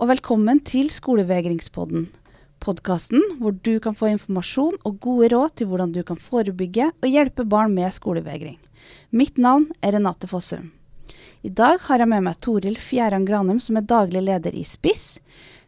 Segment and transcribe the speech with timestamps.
[0.00, 2.06] og velkommen til Skolevegringspodden.
[2.64, 7.08] Podkasten hvor du kan få informasjon og gode råd til hvordan du kan forebygge og
[7.08, 8.56] hjelpe barn med skolevegring.
[9.12, 10.70] Mitt navn er Renate Fossum.
[11.44, 15.20] I dag har jeg med meg Toril Fjæran Granum, som er daglig leder i SPISS.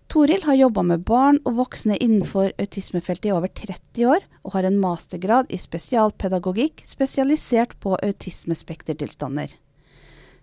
[0.09, 4.65] Toril har jobba med barn og voksne innenfor autismefeltet i over 30 år, og har
[4.65, 9.53] en mastergrad i spesialpedagogikk spesialisert på autismespektertilstander.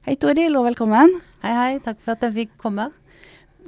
[0.06, 1.18] Hei Toril, og velkommen.
[1.42, 1.72] Hei, hei.
[1.82, 2.92] Takk for at jeg fikk komme.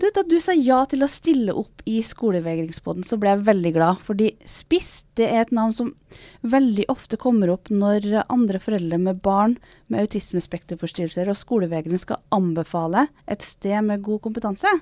[0.02, 3.72] Du, da du sa ja til å stille opp i Skolevegringspodden, så ble jeg veldig
[3.76, 4.00] glad.
[4.02, 5.92] Fordi SPISS det er et navn som
[6.42, 9.60] veldig ofte kommer opp når andre foreldre med barn
[9.94, 14.74] med autismespekterforstyrrelser og skolevegring skal anbefale et sted med god kompetanse.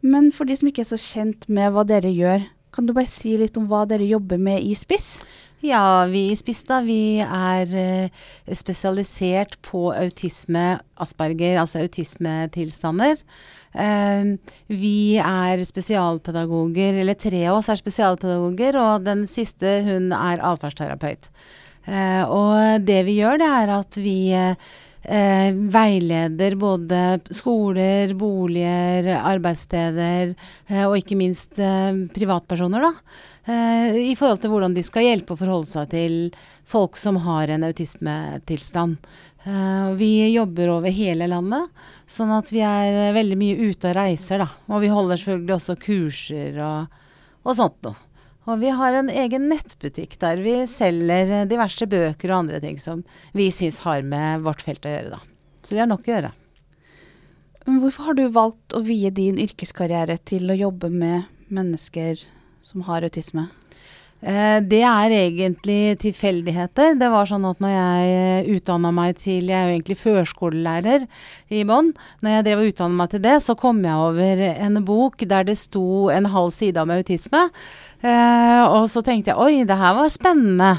[0.00, 3.10] Men for de som ikke er så kjent med hva dere gjør, kan du bare
[3.10, 5.12] si litt om hva dere jobber med i SPISS?
[5.60, 8.20] Ja, vi i SPISS da, vi er eh,
[8.56, 13.20] spesialisert på autisme, Asperger, altså autismetilstander.
[13.74, 14.34] Eh,
[14.66, 21.30] vi er spesialpedagoger, eller tre av oss er spesialpedagoger, og den siste hun er atferdsterapeut.
[21.86, 24.20] Eh, og det vi gjør, det er at vi
[25.00, 30.34] Eh, veileder både skoler, boliger, arbeidssteder
[30.68, 32.90] eh, og ikke minst eh, privatpersoner, da.
[33.48, 36.18] Eh, I forhold til hvordan de skal hjelpe å forholde seg til
[36.68, 39.00] folk som har en autismetilstand.
[39.44, 41.70] Eh, vi jobber over hele landet,
[42.10, 44.48] sånn at vi er veldig mye ute og reiser, da.
[44.68, 47.02] Og vi holder selvfølgelig også kurser og,
[47.46, 47.96] og sånt noe.
[48.48, 53.02] Og vi har en egen nettbutikk der vi selger diverse bøker og andre ting som
[53.36, 55.20] vi syns har med vårt felt å gjøre, da.
[55.62, 56.32] Så vi har nok å gjøre.
[57.68, 62.24] Hvorfor har du valgt å vie din yrkeskarriere til å jobbe med mennesker
[62.64, 63.46] som har autisme?
[64.20, 66.98] Eh, det er egentlig tilfeldigheter.
[67.00, 71.06] Det var sånn at når jeg eh, utdanna meg til Jeg er jo egentlig førskolelærer
[71.48, 71.94] i bånn.
[72.20, 75.48] Når jeg drev og utdanna meg til det, så kom jeg over en bok der
[75.48, 77.46] det sto en halv side om autisme.
[78.04, 80.74] Eh, og så tenkte jeg oi, det her var spennende.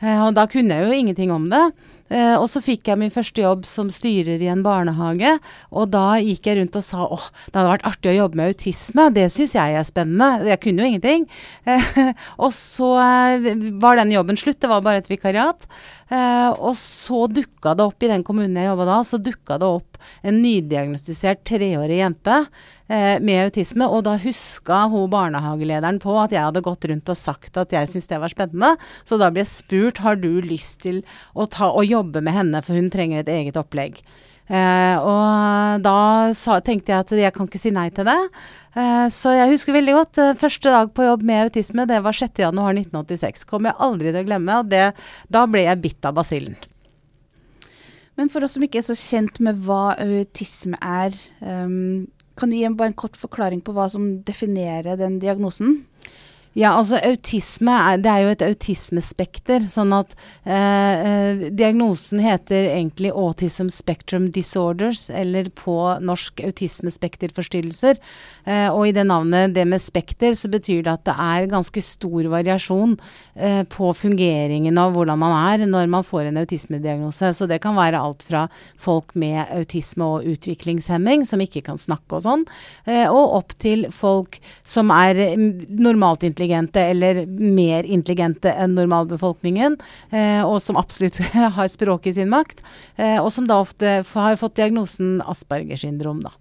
[0.00, 1.64] og da kunne jeg jo ingenting om det.
[2.10, 5.36] Eh, og så fikk jeg min første jobb som styrer i en barnehage,
[5.70, 8.50] og da gikk jeg rundt og sa åh, det hadde vært artig å jobbe med
[8.50, 10.48] autisme, det syns jeg er spennende.
[10.50, 11.28] Jeg kunne jo ingenting.
[11.70, 13.44] Eh, og så eh,
[13.82, 15.66] var den jobben slutt, det var bare et vikariat.
[16.10, 19.68] Eh, og så dukka det opp i den kommunen jeg jobba da, så dukka det
[19.78, 22.38] opp en nydiagnostisert treårig jente
[22.90, 23.86] eh, med autisme.
[23.86, 27.92] Og da huska hun barnehagelederen på at jeg hadde gått rundt og sagt at jeg
[27.92, 28.72] syntes det var spennende.
[29.06, 31.04] Så da ble jeg spurt har du lyst til
[31.34, 34.02] å, ta, å jobbe med henne, for hun trenger et eget opplegg.
[34.50, 35.98] Uh, og da
[36.34, 38.18] sa, tenkte jeg at jeg kan ikke si nei til det.
[38.74, 42.16] Uh, så jeg husker veldig godt uh, første dag på jobb med autisme, det var
[42.18, 43.46] 6.1.1986.
[43.46, 44.58] Kommer jeg aldri til å glemme.
[44.58, 44.88] Og det,
[45.30, 46.58] da ble jeg bitt av basillen.
[48.18, 51.14] Men for oss som ikke er så kjent med hva autisme er,
[51.46, 52.08] um,
[52.40, 55.84] kan du gi bare en kort forklaring på hva som definerer den diagnosen?
[56.58, 59.62] Ja, altså autisme det er jo et autismespekter.
[59.70, 60.54] Sånn at eh,
[61.06, 68.00] eh, diagnosen heter egentlig Autism Spectrum Disorders, eller på norsk autismespekterforstyrrelser.
[68.50, 71.84] Eh, og i det navnet, det med spekter, så betyr det at det er ganske
[71.86, 72.96] stor variasjon
[73.38, 77.30] eh, på fungeringen av hvordan man er når man får en autismediagnose.
[77.38, 82.18] Så det kan være alt fra folk med autisme og utviklingshemming, som ikke kan snakke
[82.18, 82.44] og sånn,
[82.90, 88.74] eh, og opp til folk som er mm, normalt intelligente intelligente eller mer intelligente enn
[88.74, 89.76] normalbefolkningen,
[90.10, 91.20] eh, og som absolutt
[91.56, 92.62] har språket i sin makt,
[92.96, 96.32] eh, og som da ofte har fått diagnosen Aspergers syndrom, da.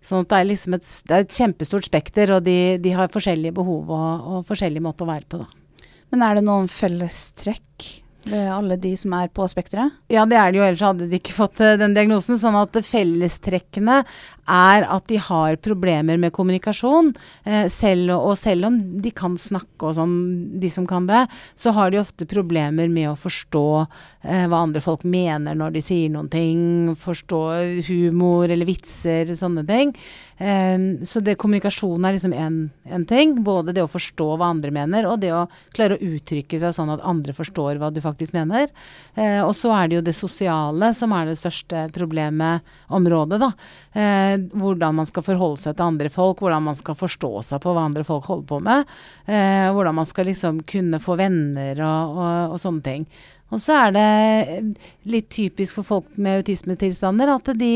[0.00, 3.12] Sånn at det er liksom et, det er et kjempestort spekter, og de, de har
[3.12, 5.88] forskjellige behov og, og forskjellig måte å være på, da.
[6.10, 7.90] Men er det noen fellestrekk
[8.28, 9.96] alle de som er på spekteret?
[10.12, 12.38] Ja, det er det jo, ellers hadde de ikke fått uh, den diagnosen.
[12.40, 14.02] Sånn at fellestrekkene
[14.50, 17.12] er at de har problemer med kommunikasjon.
[17.46, 20.16] Uh, selv, og selv om de kan snakke og sånn,
[20.60, 21.24] de som kan det,
[21.58, 25.82] så har de ofte problemer med å forstå eh, hva andre folk mener når de
[25.84, 26.60] sier noen ting.
[26.98, 27.40] Forstå
[27.88, 29.94] humor eller vitser, sånne ting.
[30.40, 33.34] Så det, kommunikasjon er liksom én ting.
[33.44, 35.42] Både det å forstå hva andre mener, og det å
[35.76, 38.72] klare å uttrykke seg sånn at andre forstår hva du faktisk mener.
[39.20, 43.50] Eh, og så er det jo det sosiale som er det største problemet, området, da.
[43.92, 47.74] Eh, hvordan man skal forholde seg til andre folk, hvordan man skal forstå seg på
[47.76, 48.96] hva andre folk holder på med.
[49.30, 53.04] Hvordan man skal liksom kunne få venner og, og, og sånne ting.
[53.50, 54.74] Og så er det
[55.10, 57.72] litt typisk for folk med autismetilstander at de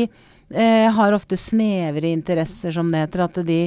[0.53, 3.25] eh, har ofte snevre interesser, som det heter.
[3.25, 3.59] At de,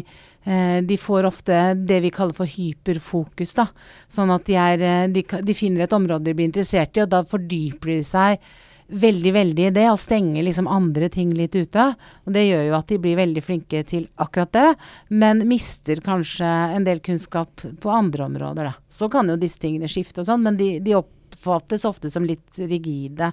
[0.44, 3.54] eh, de, får ofte det vi kaller for hyperfokus.
[3.54, 3.68] da.
[4.08, 7.12] Sånn at de, er, eh, de, de, finner et område de blir interessert i, og
[7.12, 8.48] da fordyper de seg
[8.88, 11.90] veldig, veldig i det, og stenger liksom andre ting litt ute.
[12.24, 14.68] Og det gjør jo at de blir veldig flinke til akkurat det,
[15.08, 18.74] men mister kanskje en del kunnskap på andre områder, da.
[18.88, 22.62] Så kan jo disse tingene skifte og sånn, men de, de oppfattes ofte som litt
[22.64, 23.32] rigide.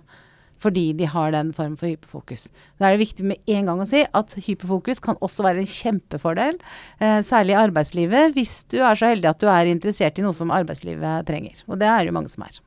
[0.61, 2.47] Fordi de har den form for hyperfokus.
[2.79, 5.71] Da er det viktig med en gang å si at hyperfokus kan også være en
[5.71, 6.59] kjempefordel,
[6.99, 10.37] eh, særlig i arbeidslivet, hvis du er så heldig at du er interessert i noe
[10.37, 11.65] som arbeidslivet trenger.
[11.67, 12.61] Og det er jo mange som er.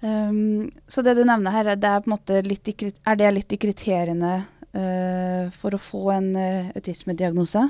[0.00, 3.52] Um, så det du nevner her, det er, på en måte litt er det litt
[3.52, 4.38] i kriteriene
[4.70, 7.64] for å få en uh, autismediagnose?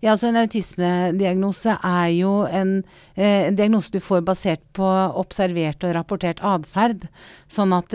[0.00, 2.78] Ja, altså En autismediagnose er jo en,
[3.18, 4.86] uh, en, diagnose du får basert på
[5.20, 7.04] observert og rapportert atferd.
[7.52, 7.92] Sånn at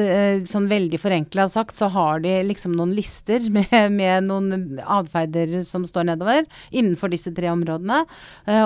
[0.47, 5.85] sånn veldig forenkla sagt så har de liksom noen lister med, med noen atferder som
[5.87, 8.03] står nedover innenfor disse tre områdene.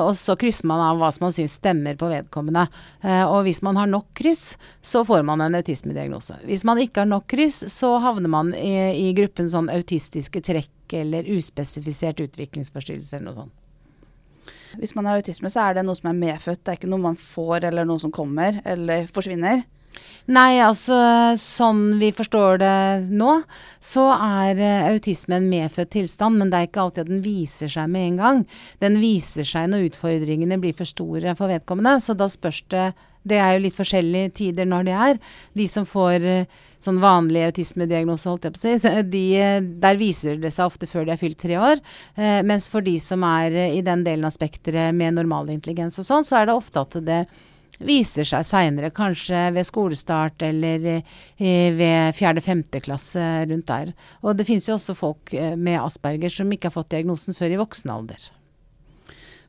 [0.03, 2.67] og så krysser man av hva som man syns stemmer på vedkommende.
[3.27, 6.37] og hvis man har nok kryss, så får man en autismediagnose.
[6.45, 8.75] Hvis man ikke har nok kryss, så havner man i,
[9.09, 13.61] i gruppen sånn autistiske trekk eller uspesifisert utviklingsforstyrrelse eller noe sånt.
[14.75, 17.05] Hvis man har autisme, så er det noe som er medfødt, det er ikke noe
[17.05, 19.63] man får eller noe som kommer eller forsvinner?
[20.25, 20.97] Nei, altså
[21.37, 22.77] sånn vi forstår det
[23.13, 23.37] nå,
[23.79, 27.71] så er uh, autisme en medfødt tilstand, men det er ikke alltid at den viser
[27.71, 28.41] seg med en gang.
[28.81, 32.89] Den viser seg når utfordringene blir for store for vedkommende, så da spørs det
[33.25, 35.19] det er jo litt forskjellige tider når det er.
[35.57, 39.25] De som får uh, sånn vanlig autismediagnose, holdt jeg på å si, de,
[39.81, 41.81] der viser det seg ofte før de er fylt tre år.
[42.15, 46.07] Eh, mens for de som er i den delen av spekteret med normal intelligens og
[46.07, 47.25] sånn, så er det ofte at det
[47.83, 53.91] viser seg seinere, kanskje ved skolestart eller eh, ved fjerde-femte klasse rundt der.
[54.23, 57.55] Og det finnes jo også folk eh, med Asperger som ikke har fått diagnosen før
[57.55, 58.29] i voksen alder.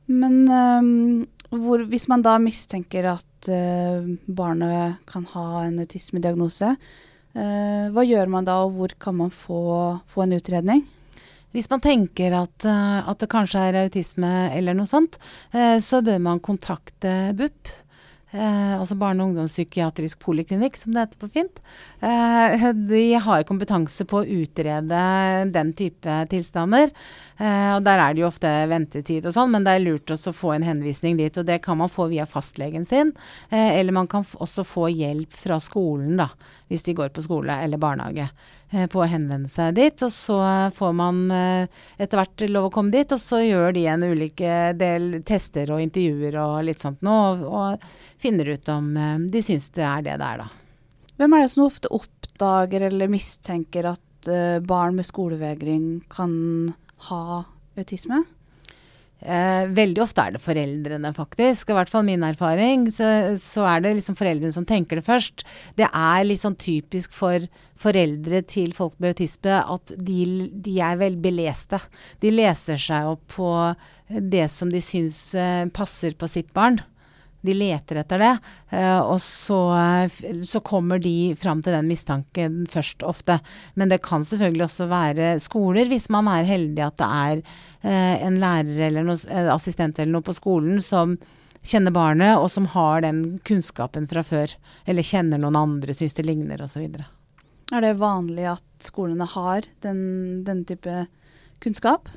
[0.07, 6.75] Men um, hvor, hvis man da mistenker at uh, barnet kan ha en autismediagnose,
[7.33, 9.59] hva gjør man da, og hvor kan man få,
[10.09, 10.79] få en utredning?
[11.53, 15.19] Hvis man tenker at, at, det kanskje er autisme eller noe sånt,
[15.53, 17.69] så bør man kontakte BUP.
[18.31, 21.61] Eh, altså barne- og ungdomspsykiatrisk poliklinikk, som det heter på fint.
[22.03, 24.99] Eh, de har kompetanse på å utrede
[25.53, 26.91] den type tilstander.
[27.39, 30.33] Eh, og der er det jo ofte ventetid og sånn, men det er lurt også
[30.33, 31.37] å få en henvisning dit.
[31.37, 33.13] Og det kan man få via fastlegen sin,
[33.49, 36.27] eh, eller man kan også få hjelp fra skolen, da,
[36.67, 38.27] hvis de går på skole eller barnehage.
[38.69, 40.03] Eh, på å henvende seg dit.
[40.03, 40.37] Og så
[40.75, 44.55] får man eh, etter hvert lov å komme dit, og så gjør de en ulike
[44.79, 49.43] del tester og intervjuer og litt sånt nå, og, og finner ut om eh, de
[49.43, 50.49] syns det er det det er, da.
[51.17, 54.03] Hvem er det som ofte oppdager eller mistenker at
[54.67, 56.33] barn med skolevegring kan
[57.07, 57.45] ha
[57.79, 58.19] autisme?
[59.27, 61.71] Eh, veldig ofte er det foreldrene, faktisk.
[61.71, 62.85] I hvert fall min erfaring.
[62.93, 63.07] Så,
[63.43, 65.43] så, er det liksom foreldrene som tenker det først.
[65.79, 67.43] Det er litt sånn typisk for
[67.77, 70.21] foreldre til folk med autisme at de,
[70.53, 71.27] de er velbeleste.
[71.27, 71.81] beleste.
[72.23, 73.51] De leser seg opp på
[74.07, 76.79] det som de syns eh, passer på sitt barn.
[77.47, 78.33] De leter etter det,
[78.75, 79.61] uh, og så,
[80.43, 83.39] så, kommer de fram til den mistanken først ofte.
[83.79, 87.41] Men det kan selvfølgelig også være skoler, hvis man er heldig at det er
[87.87, 89.19] uh, en lærer eller noe,
[89.55, 91.17] assistent eller noe på skolen som
[91.67, 94.53] kjenner barnet, og som har den kunnskapen fra før.
[94.87, 96.85] Eller kjenner noen andre, syns det ligner osv.
[97.75, 99.99] Er det vanlig at skolene har den,
[100.47, 101.05] den type
[101.63, 102.07] kunnskap?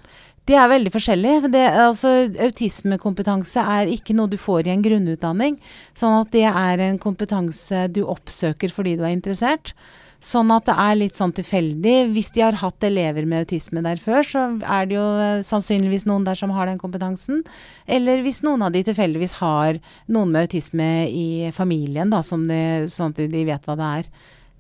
[0.49, 1.33] Det er veldig forskjellig.
[1.53, 2.11] Det, altså,
[2.49, 5.59] autismekompetanse er ikke noe du får i en grunnutdanning.
[5.99, 9.75] Sånn at det er en kompetanse du oppsøker fordi du er interessert.
[10.21, 11.95] Sånn at det er litt sånn tilfeldig.
[12.13, 16.05] Hvis de har hatt elever med autisme der før, så er det jo eh, sannsynligvis
[16.09, 17.41] noen der som har den kompetansen.
[17.89, 19.81] Eller hvis noen av de tilfeldigvis har
[20.13, 22.61] noen med autisme i familien, da, de,
[22.93, 24.11] sånn at de vet hva det er.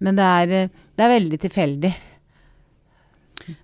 [0.01, 1.95] Men det er, eh, det er veldig tilfeldig.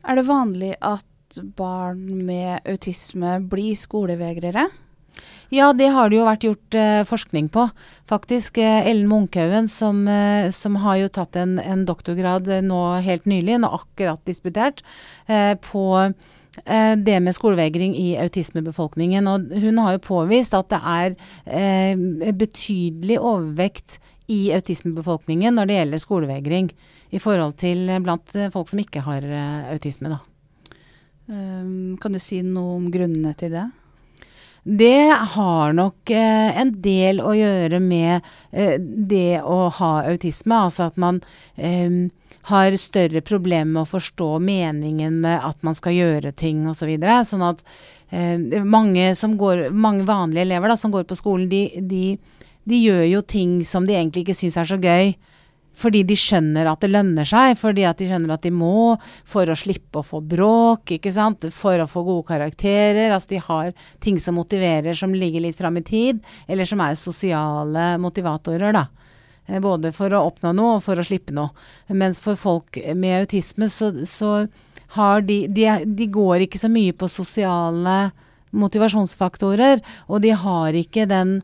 [0.04, 1.06] Er det vanlig at
[1.56, 4.68] barn med autisme blir skolevegrere?
[5.54, 7.68] Ja, det har det jo vært gjort eh, forskning på.
[8.10, 12.80] Faktisk eh, Ellen Munkhaugen, som, eh, som, har jo tatt en, en doktorgrad eh, nå
[13.06, 14.82] helt nylig, nå akkurat disputert,
[15.30, 19.30] eh, på eh, det med skolevegring i autismebefolkningen.
[19.30, 26.02] Og hun har jo påvist at det er betydelig overvekt i autismebefolkningen når det gjelder
[26.02, 26.72] skolevegring,
[27.14, 29.22] i forhold til blant folk som ikke har
[29.70, 30.18] autisme, da.
[31.26, 33.66] Um, kan du si noe om grunnene til det?
[34.66, 40.58] Det har nok eh, en del å gjøre med eh, det å ha autisme.
[40.58, 41.20] Altså at man
[41.54, 42.10] eh,
[42.50, 46.80] har større problemer med å forstå meningen med at man skal gjøre ting osv.
[46.82, 47.20] Så videre.
[47.26, 47.62] sånn at
[48.10, 52.18] eh, mange, går, mange, vanlige elever da, som går på skolen, de, de,
[52.64, 55.14] de, gjør jo ting som de egentlig ikke syns er så gøy
[55.76, 58.96] fordi de skjønner at det lønner seg, fordi at de skjønner at de må
[59.28, 63.12] for å slippe å få bråk, ikke sant, for å få gode karakterer.
[63.12, 63.72] Altså de har
[64.04, 68.86] ting som motiverer, som ligger litt fram i tid, eller som er sosiale motivatorer, da.
[69.46, 71.52] Eh, både for å oppnå noe og for å slippe noe.
[71.92, 74.46] Mens for folk med autisme så, så
[74.96, 78.10] har de, de De går ikke så mye på sosiale
[78.56, 81.40] motivasjonsfaktorer, og de har ikke den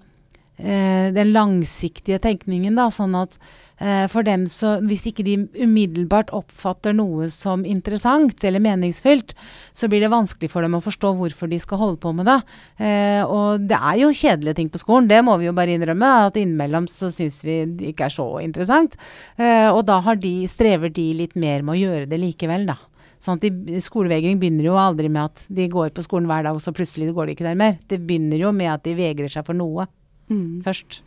[0.58, 3.38] den langsiktige tenkningen, da, sånn at
[3.80, 9.34] eh, for dem så Hvis ikke de umiddelbart oppfatter noe som interessant eller meningsfylt,
[9.72, 12.38] så blir det vanskelig for dem å forstå hvorfor de skal holde på med det.
[12.84, 16.12] Eh, og det er jo kjedelige ting på skolen, det må vi jo bare innrømme.
[16.28, 18.96] At innimellom så syns vi det ikke er så interessant.
[19.40, 22.76] og da de, strever de litt mer med å gjøre det likevel, da.
[23.22, 26.56] Sånn at de, Skolevegring begynner jo aldri med at de går på skolen hver dag,
[26.58, 27.76] og så plutselig går de ikke der mer.
[27.88, 29.86] Det begynner jo med at de vegrer seg for noe
[30.32, 30.62] mm.
[30.66, 31.02] først.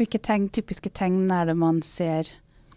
[0.00, 2.30] Hvilke tegn, typiske tegn er det man ser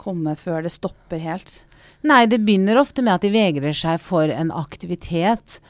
[0.03, 1.61] komme før det stopper helt?
[2.03, 5.61] Nei, det begynner ofte med at de vegrer seg for en aktivitet.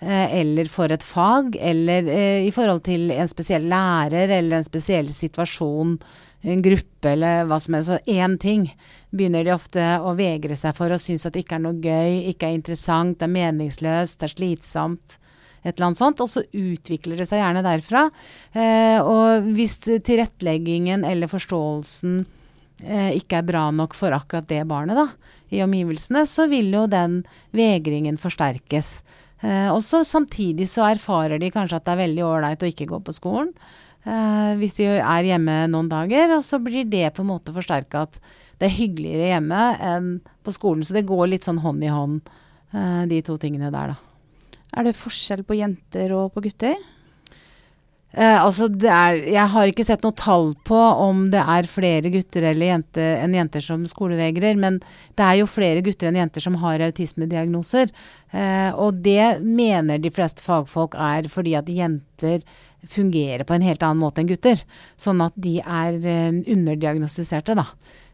[0.00, 4.64] Eh, eller for et fag, eller eh, i forhold til en spesiell lærer eller en
[4.64, 5.98] spesiell situasjon,
[6.40, 7.90] en gruppe eller hva som helst.
[7.90, 8.64] Så én ting
[9.12, 12.30] begynner de ofte å vegre seg for og synes at det ikke er noe gøy,
[12.32, 15.18] ikke er interessant, det er meningsløst, det er slitsomt
[15.62, 18.06] et eller annet sånt, og så utvikler det seg gjerne derfra.
[18.52, 22.20] Eh, og hvis tilretteleggingen eller forståelsen
[22.86, 25.08] eh, ikke er bra nok for akkurat det barnet da,
[25.52, 27.20] i omgivelsene, så vil jo den
[27.56, 29.00] vegringen forsterkes.
[29.40, 32.88] Eh, og så samtidig så erfarer de kanskje at det er veldig ålreit å ikke
[32.90, 33.54] gå på skolen.
[34.08, 38.06] Eh, hvis de er hjemme noen dager, og så blir det på en måte forsterka
[38.06, 38.20] at
[38.60, 40.12] det er hyggeligere hjemme enn
[40.44, 40.84] på skolen.
[40.84, 42.30] Så det går litt sånn hånd i hånd,
[42.72, 44.09] eh, de to tingene der, da.
[44.76, 46.78] Er det forskjell på jenter og på gutter?
[48.10, 52.48] Eh, altså er, jeg har ikke sett noe tall på om det er flere gutter
[52.48, 54.80] eller jente, enn jenter som skolevegrer, men
[55.18, 57.92] det er jo flere gutter enn jenter som har autismediagnoser.
[58.34, 62.42] Eh, og det mener de fleste fagfolk er fordi at jenter
[62.88, 64.60] fungerer på en helt annen måte enn gutter.
[65.00, 67.66] Sånn at de er eh, underdiagnostiserte, da.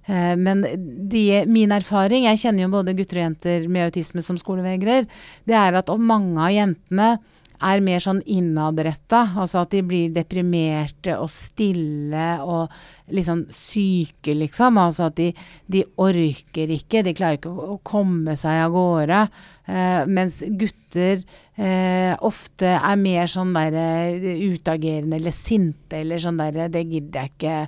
[0.06, 0.64] Eh, men
[1.10, 5.08] de, min erfaring, jeg kjenner jo både gutter og jenter med autisme som skolevegrer,
[5.46, 7.16] det er at mange av jentene
[7.60, 9.22] er mer sånn innadretta.
[9.38, 12.72] Altså at de blir deprimerte og stille og
[13.14, 14.80] liksom syke, liksom.
[14.82, 15.30] Altså at de,
[15.72, 19.20] de orker ikke, de klarer ikke å, komme seg av gårde.
[19.66, 21.22] Eh, mens gutter
[21.56, 27.26] eh, ofte er mer sånn der uh, utagerende eller sinte eller sånn derre Det gidder
[27.26, 27.60] jeg ikke.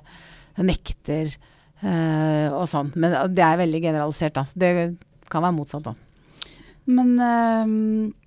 [0.59, 1.37] Nekter.
[1.79, 2.91] Eh, og sånn.
[2.99, 4.43] Men det er veldig generalisert, da.
[4.51, 4.71] Det
[5.31, 5.95] kan være motsatt, da.
[6.89, 8.17] Men uh,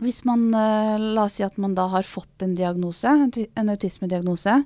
[0.00, 4.62] hvis man uh, La oss si at man da har fått en diagnose, en autismediagnose.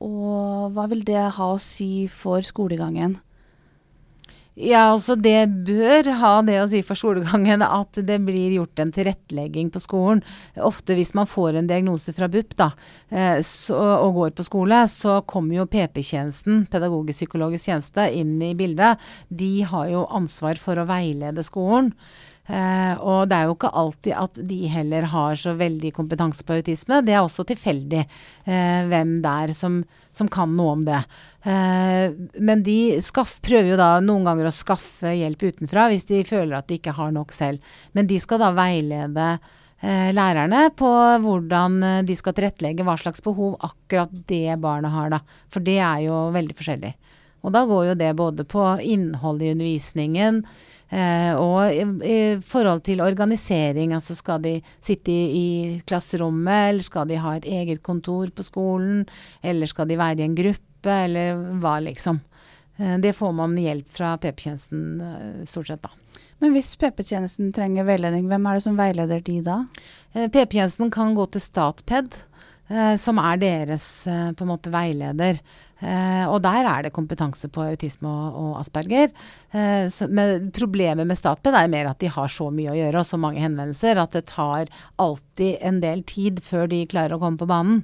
[0.00, 3.18] og hva vil det ha å si for skolegangen?
[4.60, 8.90] Ja, altså det bør ha det å si for skolegangen at det blir gjort en
[8.92, 10.20] tilrettelegging på skolen.
[10.60, 12.68] Ofte hvis man får en diagnose fra BUP da,
[13.08, 19.00] eh, så, og går på skole, så kommer jo PP-tjenesten, pedagogisk-psykologisk tjeneste, inn i bildet.
[19.28, 21.94] De har jo ansvar for å veilede skolen.
[22.50, 26.56] Uh, og det er jo ikke alltid at de heller har så veldig kompetanse på
[26.58, 26.98] autisme.
[27.06, 29.76] Det er også tilfeldig uh, hvem det er som,
[30.16, 30.98] som, kan noe om det.
[31.46, 32.10] Uh,
[32.42, 36.58] men de skaff, prøver jo da noen ganger å skaffe hjelp utenfra hvis de føler
[36.58, 37.62] at de ikke har nok selv.
[37.94, 39.32] Men de skal da veilede
[39.80, 40.88] lærerne på
[41.24, 45.22] hvordan de skal tilrettelegge hva slags behov akkurat det barnet har, da.
[45.48, 46.90] For det er jo veldig forskjellig.
[47.40, 50.42] Og da går jo det både på innholdet i undervisningen,
[50.90, 55.46] Eh, og i, forhold til organisering, altså skal de sitte i, i,
[55.86, 59.04] klasserommet, eller skal de ha et eget kontor på skolen,
[59.42, 62.18] eller skal de være i en gruppe, eller hva liksom.
[62.80, 65.94] Eh, det får man hjelp fra PP-tjenesten eh, stort sett, da.
[66.40, 69.60] Men hvis PP-tjenesten trenger veiledning, hvem er det som veileder de da?
[70.14, 72.16] Eh, PP-tjenesten kan gå til Statped,
[73.00, 75.40] som er deres eh, på en måte veileder.
[75.80, 79.12] Eh, og der er det kompetanse på autisme og, og asperger.
[79.56, 83.08] Eh, men problemet med Statped er mer at de har så mye å gjøre og
[83.08, 84.68] så mange henvendelser at det tar
[85.00, 87.82] alltid en del tid før de klarer å komme på banen.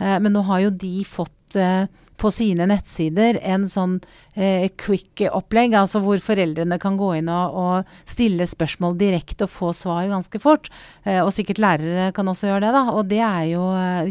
[0.00, 1.84] Eh, men nå har jo de fått eh,
[2.20, 3.96] på sine nettsider en sånn
[4.34, 9.72] eh, quick-opplegg, altså hvor foreldrene kan gå inn og, og, stille spørsmål direkte og få
[9.76, 10.68] svar ganske fort.
[11.04, 12.84] Eh, og sikkert lærere kan også gjøre det, da.
[12.92, 13.64] Og det er jo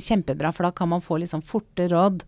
[0.10, 2.25] kjempebra, for da kan man få litt sånn forte råd.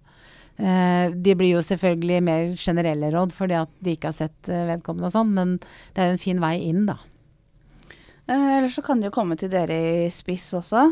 [0.62, 4.68] Eh, de blir jo selvfølgelig mer generelle råd fordi at de ikke har sett eh,
[4.70, 5.56] vedkommende og sånn, men
[5.96, 7.00] det er jo en fin vei inn, da.
[8.28, 10.92] Eh, Eller så kan de jo komme til dere i spiss også.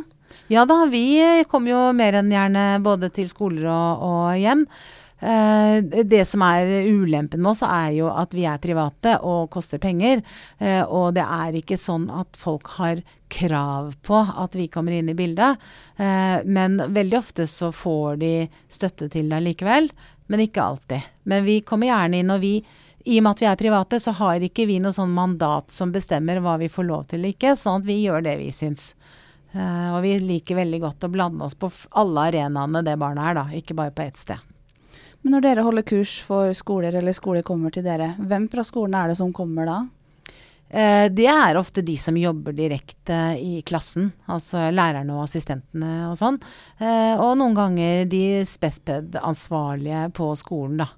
[0.49, 4.65] Ja da, vi kommer jo mer enn gjerne både til skoler og, og hjem.
[5.19, 9.81] Eh, det som er ulempen med oss, er jo at vi er private og koster
[9.81, 10.23] penger.
[10.57, 15.11] Eh, og det er ikke sånn at folk har krav på at vi kommer inn
[15.11, 15.59] i bildet.
[15.99, 18.33] Eh, men veldig ofte så får de
[18.71, 19.91] støtte til det likevel.
[20.29, 21.09] Men ikke alltid.
[21.29, 22.59] Men vi kommer gjerne inn, og vi
[23.09, 25.91] i og med at vi er private, så har ikke vi noe sånn mandat som
[25.91, 28.91] bestemmer hva vi får lov til eller ikke, sånn at vi gjør det vi syns.
[29.49, 33.37] Uh, og vi liker veldig godt å blande oss på alle arenaene det barnet er,
[33.39, 34.43] da, ikke bare på ett sted.
[35.23, 38.99] Men når dere holder kurs for skoler, eller skoler kommer til dere, hvem fra skolen
[38.99, 39.79] er det som kommer da?
[40.69, 46.19] Uh, det er ofte de som jobber direkte i klassen, altså lærerne og assistentene og
[46.19, 46.37] sånn.
[46.77, 50.91] Uh, og noen ganger de spesped-ansvarlige på skolen, da.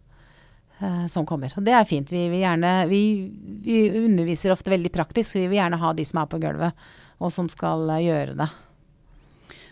[1.13, 1.51] Som kommer.
[1.60, 2.10] Og det er fint.
[2.10, 3.01] Vi, vi, gjerne, vi,
[3.62, 6.88] vi underviser ofte veldig praktisk, så vi vil gjerne ha de som er på gulvet,
[7.21, 8.49] og som skal gjøre det.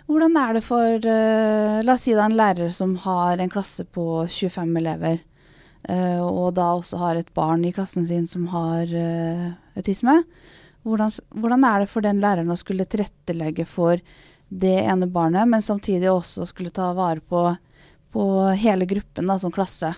[0.09, 3.51] Hvordan er det for uh, La oss si det er en lærer som har en
[3.51, 5.19] klasse på 25 elever,
[5.89, 8.89] uh, og da også har et barn i klassen sin som har
[9.77, 10.21] autisme.
[10.87, 13.99] Hvordan, hvordan, er det for den læreren å skulle tilrettelegge for
[14.49, 17.43] det ene barnet, men samtidig også skulle ta vare på,
[18.13, 18.23] på
[18.57, 19.91] hele gruppen da, som klasse?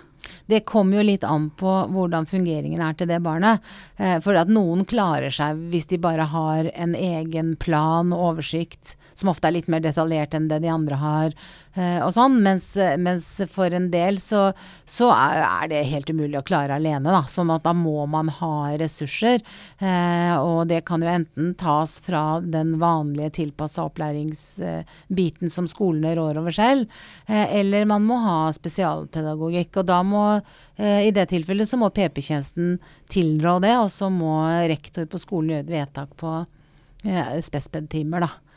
[0.45, 3.63] Det kommer jo litt an på hvordan fungeringen er til det barnet.
[3.97, 8.95] Eh, for at noen klarer seg hvis de bare har en egen plan og oversikt,
[9.13, 11.35] som ofte er litt mer detaljert enn det de andre har,
[11.77, 12.39] og sånn.
[12.43, 14.49] Mens, mens for en del så,
[14.89, 17.21] så, er det helt umulig å klare alene, da.
[17.31, 19.41] Sånn at da må man ha ressurser.
[19.79, 26.41] Eh, og det kan jo enten tas fra den vanlige tilpassa opplæringsbiten som skolene rår
[26.41, 29.81] over selv, eller man må ha spesialpedagogikk.
[29.81, 32.77] Og da må eh, I det tilfellet så må PP-tjenesten
[33.11, 36.37] tilrå det, og så må rektor på skolen gjøre et vedtak på
[37.07, 38.50] eh, spesped-timer, da.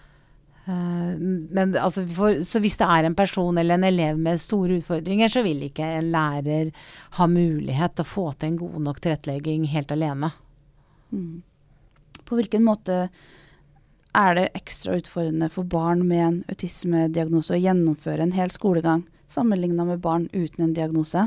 [0.65, 4.79] Uh, men altså for, så hvis det er en person eller en elev med store
[4.81, 6.71] utfordringer, så vil ikke en lærer
[7.19, 10.33] ha mulighet til å få til en god nok tilrettelegging helt alene.
[11.13, 11.43] Mm.
[12.25, 13.09] På hvilken måte
[14.15, 19.87] er det ekstra utfordrende for barn med en autismediagnose å gjennomføre en hel skolegang, sammenligna
[19.89, 21.27] med barn uten en diagnose?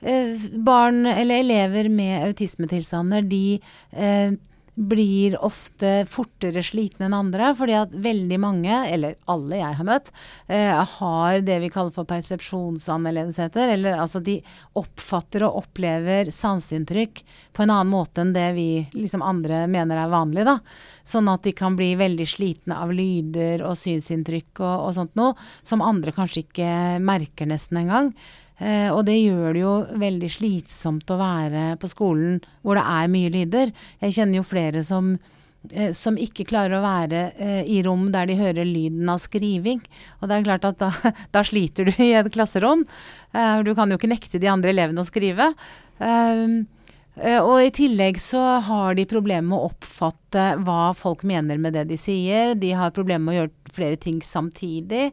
[0.00, 3.58] Eh, barn eller elever med autismetilstander, de
[3.92, 4.36] eh,
[4.76, 10.10] blir ofte fortere slitne enn andre, fordi at veldig mange, eller alle jeg har møtt,
[10.52, 13.72] eh, har det vi kaller for persepsjonsannerledesheter.
[13.72, 14.36] Eller altså de
[14.76, 17.24] oppfatter og opplever sanseinntrykk
[17.56, 20.44] på en annen måte enn det vi liksom andre mener er vanlig.
[20.44, 20.58] da.
[21.04, 25.32] Sånn at de kan bli veldig slitne av lyder og synsinntrykk og, og sånt noe,
[25.64, 28.12] som andre kanskje ikke merker nesten engang.
[28.56, 33.10] Eh, og det gjør det jo veldig slitsomt å være på skolen hvor det er
[33.12, 33.72] mye lyder.
[34.00, 35.10] Jeg kjenner jo flere som,
[35.72, 39.82] eh, som ikke klarer å være eh, i rom der de hører lyden av skriving.
[40.20, 40.90] Og det er klart at da,
[41.36, 42.86] da sliter du i et klasserom.
[43.36, 45.52] Eh, du kan jo ikke nekte de andre elevene å skrive.
[46.00, 46.46] Eh,
[47.20, 51.76] eh, og i tillegg så har de problemer med å oppfatte hva folk mener med
[51.76, 52.56] det de sier.
[52.56, 55.10] De har problemer med å gjøre flere ting samtidig.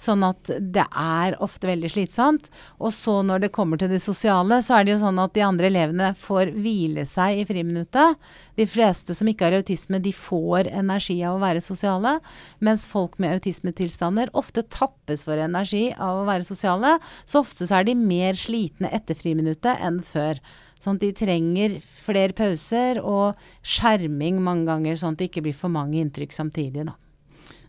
[0.00, 2.48] Sånn at det er ofte veldig slitsomt.
[2.80, 5.44] Og så når det kommer til det sosiale, så er det jo sånn at de
[5.44, 8.16] andre elevene får hvile seg i friminuttet.
[8.56, 12.16] De fleste som ikke har autisme, de får energi av å være sosiale.
[12.64, 16.96] Mens folk med autismetilstander ofte tappes for energi av å være sosiale.
[17.28, 20.40] Så ofte så er de mer slitne etter friminuttet enn før.
[20.80, 25.56] Sånn at de trenger flere pauser og skjerming mange ganger, sånn at det ikke blir
[25.56, 26.88] for mange inntrykk samtidig.
[26.88, 26.96] Da.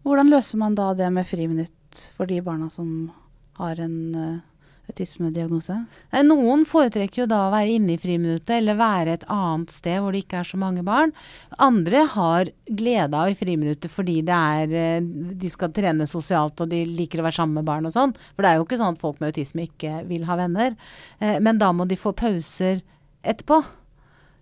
[0.07, 1.75] Hvordan løser man da det med friminutt?
[2.17, 3.11] For de barna som
[3.59, 4.39] har en uh,
[4.91, 5.75] autismediagnose?
[6.25, 10.15] Noen foretrekker jo da å være inne i friminuttet eller være et annet sted hvor
[10.15, 11.13] det ikke er så mange barn.
[11.61, 16.83] Andre har glede av i friminuttet fordi er, eh, de skal trene sosialt og de
[16.87, 18.15] liker å være sammen med barn og sånn.
[18.35, 20.75] For det er jo ikke sånn at folk med autisme ikke vil ha venner.
[21.19, 22.81] Eh, men da må de få pauser
[23.21, 23.61] etterpå.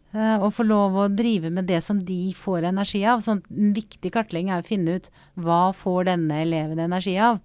[0.09, 3.21] Uh, og få lov å drive med det som de får energi av.
[3.21, 7.37] Sånn, en viktig kartlegging er å finne ut hva får denne eleven energi av.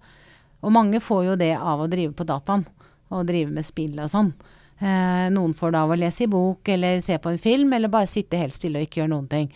[0.65, 2.65] Og mange får jo det av å drive på dataen
[3.13, 4.33] og drive med spill og sånn.
[4.81, 7.91] Uh, noen får det av å lese i bok eller se på en film, eller
[7.91, 9.47] bare sitte helt stille og ikke gjøre noen ting.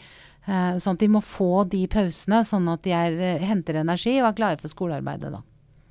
[0.45, 4.29] Uh, sånn at de må få de pausene, sånn at de er, henter energi og
[4.29, 5.33] er klare for skolearbeidet.
[5.33, 5.41] da.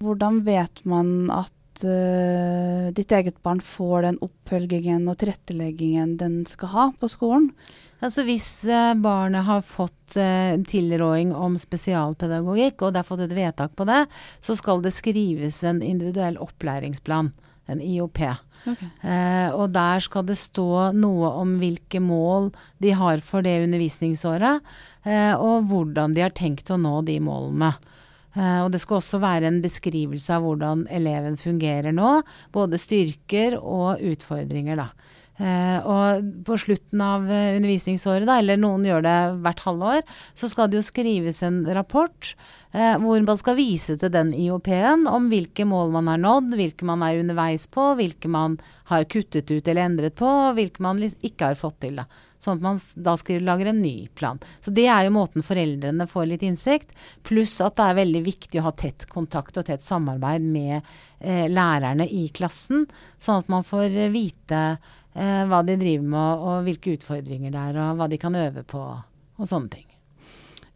[0.07, 1.52] Hvordan vet man at
[1.87, 7.51] uh, ditt eget barn får den oppfølgingen og tilretteleggingen den skal ha på skolen?
[7.99, 13.35] Altså Hvis uh, barnet har fått uh, tilråding om spesialpedagogikk, og det har fått et
[13.35, 14.05] vedtak på det,
[14.45, 17.33] så skal det skrives en individuell opplæringsplan,
[17.67, 18.23] en IOP.
[18.69, 18.91] Okay.
[19.03, 24.62] Uh, og der skal det stå noe om hvilke mål de har for det undervisningsåret,
[25.09, 27.71] og hvordan de har tenkt å nå de målene.
[28.38, 32.18] Eh, og det skal også være en beskrivelse av hvordan eleven fungerer nå.
[32.55, 34.90] Både styrker og utfordringer, da.
[35.38, 40.01] Uh, og på slutten av uh, undervisningsåret, da, eller noen gjør det hvert halvår,
[40.35, 42.33] så skal det jo skrives en rapport
[42.68, 47.01] hvor man skal vise til den IOP-en om hvilke mål man har nådd, hvilke man
[47.07, 48.59] er underveis på, hvilke man
[48.90, 52.03] har kuttet ut eller endret på, og hvilke man ikke har fått til.
[52.03, 52.05] da.
[52.38, 54.38] Sånn at man da skriver, lager en ny plan.
[54.62, 56.94] Så det er jo måten foreldrene får litt innsikt.
[57.27, 60.94] Pluss at det er veldig viktig å ha tett kontakt og tett samarbeid med
[61.51, 62.87] lærerne i klassen,
[63.18, 64.62] sånn at man får vite
[65.18, 68.64] eh, hva de driver med og, hvilke utfordringer det er, og hva de kan øve
[68.68, 68.83] på
[69.38, 69.87] og sånne ting.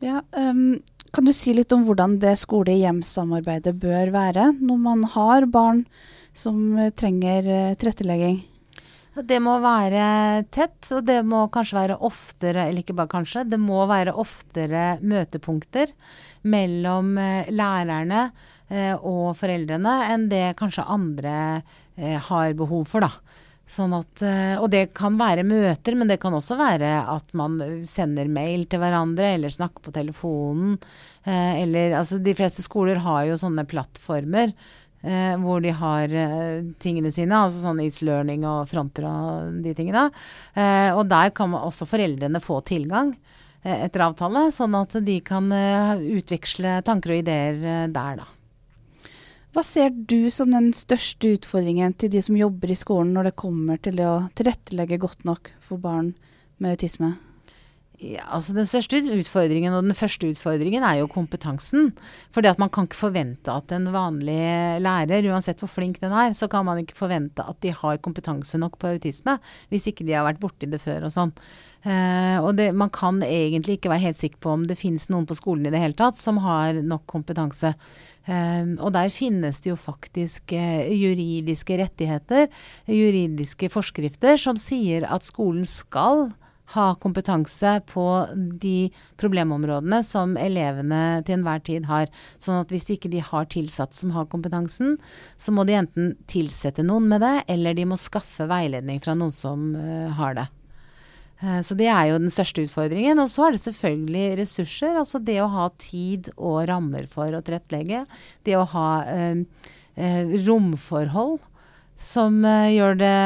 [0.03, 0.81] Ja, um,
[1.15, 5.85] kan du si litt om hvordan det skole-hjem-samarbeidet bør være når man har barn
[6.35, 8.41] som trenger uh, tilrettelegging?
[9.13, 10.05] Det må være
[10.49, 14.97] tett, og det må kanskje være oftere, eller ikke bare kanskje, det må være oftere
[15.05, 15.93] møtepunkter
[16.49, 18.23] mellom uh, lærerne
[18.73, 21.37] uh, og foreldrene enn det kanskje andre
[22.03, 23.43] har behov for, da.
[23.73, 27.57] Sånn at, eh, og det kan være møter, men det kan også være at man
[27.89, 30.75] sender mail til hverandre, eller snakker på telefonen.
[31.25, 34.53] Eh, eller altså De fleste skoler har jo sånne plattformer
[35.03, 36.17] eh, hvor de har
[36.83, 40.09] tingene sine, altså sånn It's Learning og Fronter og de tingene.
[40.97, 43.15] og der kan også foreldrene få tilgang
[43.63, 47.61] etter avtale, sånn at de kan utveksle tanker og ideer
[47.93, 48.27] der, da.
[49.53, 53.41] Hva ser du som den største utfordringen til de som jobber i skolen når det
[53.43, 56.15] kommer til det å tilrettelegge godt nok for barn
[56.57, 57.13] med autisme?
[58.03, 61.93] Altså Den største utfordringen og den første utfordringen er jo kompetansen.
[62.35, 66.49] For man kan ikke forvente at en vanlig lærer, uansett hvor flink den er, så
[66.51, 69.39] kan man ikke forvente at de har kompetanse nok på autisme
[69.71, 71.35] hvis ikke de har vært borti det før og sånn.
[71.83, 75.27] Uh, og det, man kan egentlig ikke være helt sikker på om det finnes noen
[75.27, 77.73] på skolen i det hele tatt som har nok kompetanse.
[78.29, 82.47] Uh, og der finnes det jo faktisk uh, juridiske rettigheter,
[82.87, 86.29] juridiske forskrifter, som sier at skolen skal
[86.73, 88.07] ha kompetanse på
[88.63, 88.89] de
[89.21, 92.09] problemområdene som elevene til enhver tid har.
[92.39, 94.97] Sånn at hvis ikke de har tilsatt som har kompetansen,
[95.37, 99.35] så må de enten tilsette noen med det, eller de må skaffe veiledning fra noen
[99.37, 99.73] som
[100.17, 100.49] har det.
[101.43, 103.21] Eh, så det er jo den største utfordringen.
[103.23, 104.97] Og så er det selvfølgelig ressurser.
[104.99, 108.05] Altså det å ha tid og rammer for å tilrettelegge.
[108.47, 109.43] Det å ha eh,
[109.97, 111.41] eh, romforhold
[112.03, 113.17] som eh, gjør det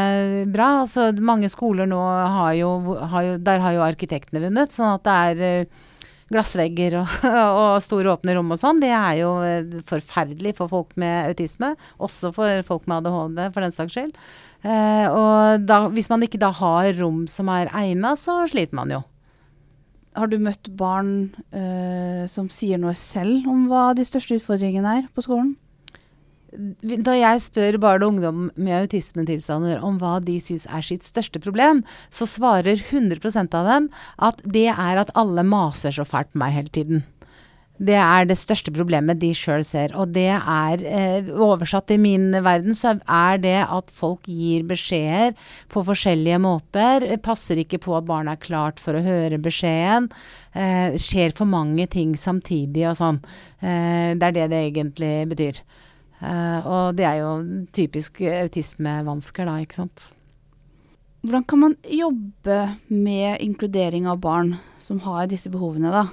[0.52, 0.70] bra.
[0.84, 2.70] Altså mange skoler nå har jo,
[3.12, 4.74] har jo, Der har jo arkitektene vunnet.
[4.76, 5.84] Sånn at det er eh,
[6.32, 7.16] glassvegger og,
[7.60, 8.82] og, store åpne rom og sånn.
[8.82, 11.74] Det er jo eh, forferdelig for folk med autisme.
[12.02, 14.14] Også for folk med ADHD, for den saks skyld.
[14.66, 18.94] Eh, og da, hvis man ikke da har rom som er egna, så sliter man
[18.96, 19.02] jo.
[20.16, 25.08] Har du møtt barn eh, som sier noe selv om hva de største utfordringene er
[25.12, 25.54] på skolen?
[26.56, 31.42] Da jeg spør barn og ungdom med autismetilstander om hva de syns er sitt største
[31.42, 36.40] problem, så svarer 100% av dem at det er at alle maser så fælt på
[36.40, 37.04] meg hele tiden.
[37.76, 39.92] Det er det største problemet de sjøl ser.
[40.00, 45.34] Og det er, eh, oversatt i min verden, så er det at folk gir beskjeder
[45.68, 47.04] på forskjellige måter.
[47.20, 50.10] Passer ikke på at barnet er klart for å høre beskjeden.
[50.54, 53.20] Eh, skjer for mange ting samtidig og sånn.
[53.62, 55.60] Eh, det er det det egentlig betyr.
[56.20, 57.32] Eh, og det er jo
[57.76, 60.06] typisk autismevansker, da, ikke sant.
[61.26, 62.60] Hvordan kan man jobbe
[62.92, 66.06] med inkludering av barn som har disse behovene, da?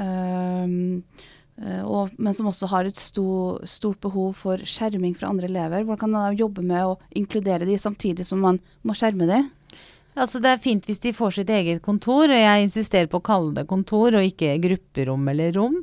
[0.00, 1.02] Uh,
[1.84, 5.82] og, men som også har et stor, stort behov for skjerming fra andre elever.
[5.84, 9.42] Hvordan kan man jobbe med å inkludere de samtidig som man må skjerme de?
[10.16, 13.26] Altså det er fint hvis de får sitt eget kontor, og jeg insisterer på å
[13.28, 15.82] kalle det kontor og ikke grupperom eller rom.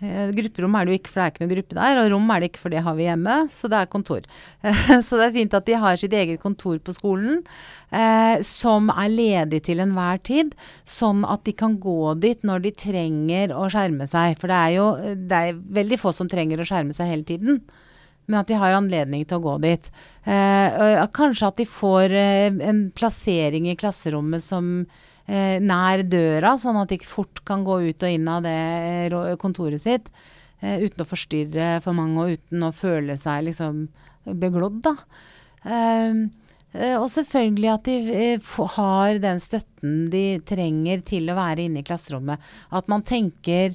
[0.00, 1.98] Eh, grupperom er det jo ikke, for det er ikke noe gruppe der.
[2.00, 3.36] Og rom er det ikke, for det har vi hjemme.
[3.52, 4.24] Så det er kontor.
[5.06, 7.42] så det er fint at de har sitt eget kontor på skolen,
[7.92, 10.56] eh, som er ledig til enhver tid.
[10.88, 14.38] Sånn at de kan gå dit når de trenger å skjerme seg.
[14.40, 14.88] For det er jo
[15.20, 17.60] det er veldig få som trenger å skjerme seg hele tiden.
[18.30, 19.92] Men at de har anledning til å gå dit.
[20.24, 25.09] Eh, kanskje at de får eh, en plassering i klasserommet som eh,
[25.62, 28.58] nær døra, sånn at de ikke fort kan gå ut og inn av det
[29.06, 30.08] eh, kontoret sitt
[30.60, 33.84] eh, uten å forstyrre for mange og uten å føle seg liksom
[34.40, 34.94] beglodd, da.
[35.64, 36.22] Eh,
[36.70, 41.82] eh og selvfølgelig at de eh, har den støtten de trenger til å være inne
[41.82, 42.40] i klasserommet.
[42.70, 43.74] At man tenker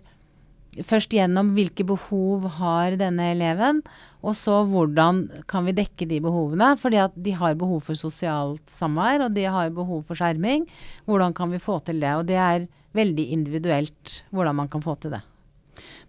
[0.83, 3.81] først gjennom hvilke behov har denne eleven,
[4.25, 6.73] og så hvordan kan vi dekke de behovene.
[6.79, 10.65] Fordi at de har behov for sosialt samvær, og de har behov for skjerming.
[11.07, 12.11] Hvordan kan vi få til det?
[12.17, 15.23] Og det er veldig individuelt hvordan man kan få til det.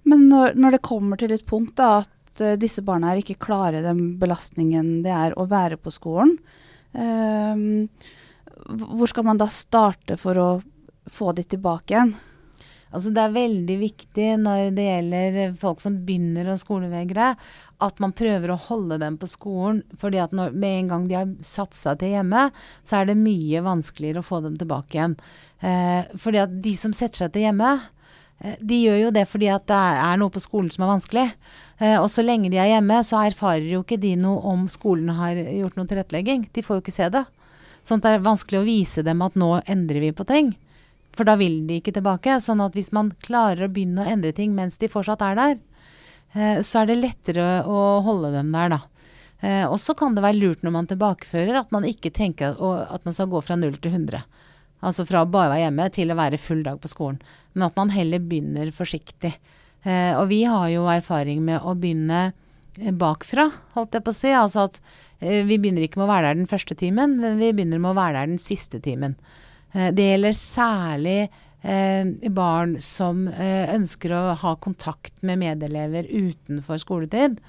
[0.07, 3.41] Men når, når det kommer til et punkt da, at eh, disse barna her ikke
[3.43, 6.37] klarer den belastningen det er å være på skolen,
[6.95, 7.67] eh,
[8.67, 10.49] hvor skal man da starte for å
[11.11, 12.15] få de tilbake igjen?
[12.95, 17.33] Altså det er veldig viktig når det gjelder folk som begynner å skolevegre,
[17.83, 19.83] at man prøver å holde dem på skolen.
[19.99, 22.49] fordi at når, med en gang de har satt seg til hjemme,
[22.85, 25.17] så er det mye vanskeligere å få dem tilbake igjen.
[25.61, 27.73] Eh, fordi at de som setter seg til hjemme,
[28.41, 31.27] eh, de gjør jo det fordi at det er noe på skolen som er vanskelig.
[31.81, 35.11] Eh, og så lenge de er hjemme, så erfarer jo ikke de noe om skolen
[35.19, 36.47] har gjort noe tilrettelegging.
[36.55, 37.27] De får jo ikke se det.
[37.83, 40.55] Sånn at det er vanskelig å vise dem at nå endrer vi på ting.
[41.17, 42.37] For da vil de ikke tilbake.
[42.45, 45.57] Sånn at hvis man klarer å begynne å endre ting mens de fortsatt er der,
[46.35, 48.81] eh, så er det lettere å holde dem der, da.
[49.41, 53.05] Eh, og så kan det være lurt når man tilbakefører, at man ikke tenker at
[53.05, 54.25] man skal gå fra null til 100.
[54.85, 57.21] Altså fra bare være hjemme til å være full dag på skolen.
[57.55, 59.33] Men at man heller begynner forsiktig.
[59.85, 62.31] Eh, og vi har jo erfaring med å begynne
[62.77, 64.33] bakfra, holdt jeg på å si.
[64.37, 64.81] Altså at
[65.21, 67.97] vi begynner ikke med å være der den første timen, men vi begynner med å
[67.97, 69.17] være der den siste timen.
[69.73, 71.21] Eh, det gjelder særlig
[71.63, 77.41] eh, barn som eh, ønsker å ha kontakt med medelever utenfor skoletid.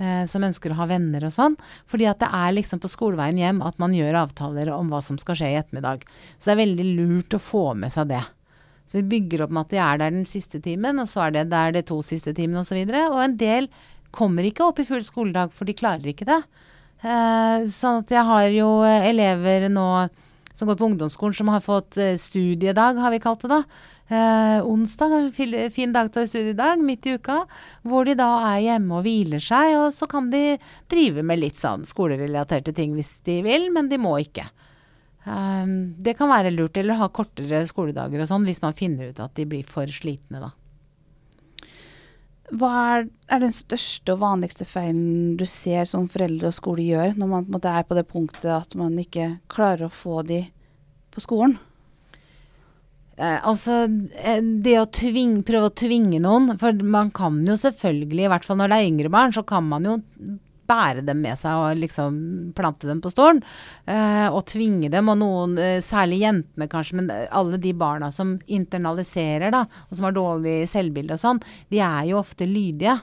[0.00, 1.54] som ønsker å ha venner og sånn.
[1.84, 5.18] Fordi at det er liksom på skoleveien hjem at man gjør avtaler om hva som
[5.20, 6.06] skal skje i ettermiddag.
[6.38, 8.22] Så det er veldig lurt å få med seg det.
[8.88, 11.34] Så vi bygger opp med at de er der den siste timen, og så er
[11.34, 12.80] det der de to siste timene osv.
[12.80, 13.68] Og, så og en del
[14.08, 16.40] kommer ikke opp i full skoledag, for de klarer ikke det.
[17.68, 19.90] Sånn at jeg har jo elever nå
[20.54, 23.62] som går på ungdomsskolen, som har fått eh, studiedag, har vi kalt det da.
[24.10, 25.30] Eh, onsdag
[25.72, 27.44] fin dag til studiedag, midt i uka,
[27.86, 29.76] hvor de da er hjemme og hviler seg.
[29.78, 30.58] Og så kan de
[30.90, 34.48] drive med litt sånn skolerelaterte ting hvis de vil, men de må ikke.
[35.24, 39.22] Eh, det kan være lurt, eller ha kortere skoledager og sånn, hvis man finner ut
[39.22, 40.54] at de blir for slitne, da.
[42.50, 47.14] Hva er, er, den største og vanligste feilen du ser som foreldre og skole gjør,
[47.20, 50.42] når man på er på det punktet at man ikke klarer å få de
[51.14, 51.58] på skolen?
[53.20, 53.84] Eh, altså,
[54.16, 58.46] eh, det å tvinge, prøve å tvinge noen For man kan jo selvfølgelig, i hvert
[58.48, 59.98] fall når det er yngre barn, så kan man jo
[60.70, 62.16] bære dem med seg og liksom
[62.56, 63.42] plante dem på stolen.
[63.90, 68.38] Eh, og tvinge dem, og noen, eh, særlig jentene kanskje, men alle de barna som
[68.46, 73.00] internaliserer, da, og som har dårlig selvbilde og sånn, de er jo ofte lydige.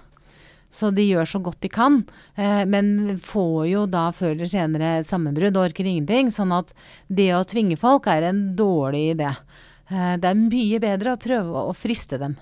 [0.70, 2.02] Så de gjør så godt de kan,
[2.36, 6.32] eh, men får jo da før eller senere et sammenbrudd og orker ingenting.
[6.34, 6.74] Sånn at
[7.08, 9.32] det å tvinge folk er en dårlig idé.
[9.90, 12.36] Eh, det er mye bedre å prøve å friste dem.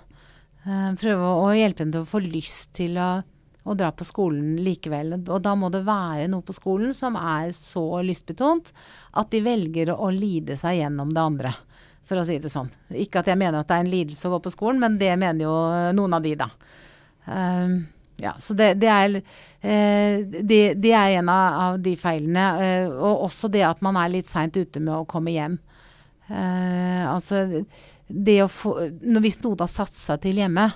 [0.66, 3.10] Eh, prøve å hjelpe dem til å få lyst til å
[3.66, 5.16] å dra på skolen likevel.
[5.24, 8.72] Og da må det være noe på skolen som er så lystbetont
[9.18, 11.56] at de velger å lide seg gjennom det andre,
[12.06, 12.70] for å si det sånn.
[12.94, 15.12] Ikke at jeg mener at det er en lidelse å gå på skolen, men det
[15.18, 15.58] mener jo
[15.98, 16.50] noen av de, da.
[17.26, 17.80] Um,
[18.22, 22.46] ja, så det, det er eh, det, det, er en av, de feilene.
[22.64, 25.58] Eh, og også det at man er litt seint ute med å komme hjem.
[26.30, 27.66] Eh, altså
[28.08, 30.70] det å få Hvis noen har satsa til hjemme,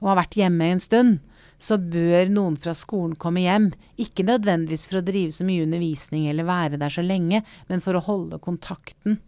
[0.00, 1.18] og har vært hjemme en stund,
[1.60, 3.68] så bør noen fra skolen komme hjem.
[4.00, 7.98] Ikke nødvendigvis for å drive så mye undervisning eller være der så lenge, men for
[7.98, 9.18] å holde kontakten.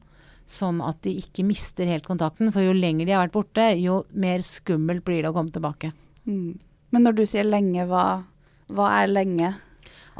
[0.49, 2.51] Sånn at de ikke mister helt kontakten.
[2.53, 5.93] For jo lenger de har vært borte, jo mer skummelt blir det å komme tilbake.
[6.25, 6.57] Mm.
[6.93, 8.25] Men når du sier lenge, hva,
[8.73, 9.53] hva er lenge?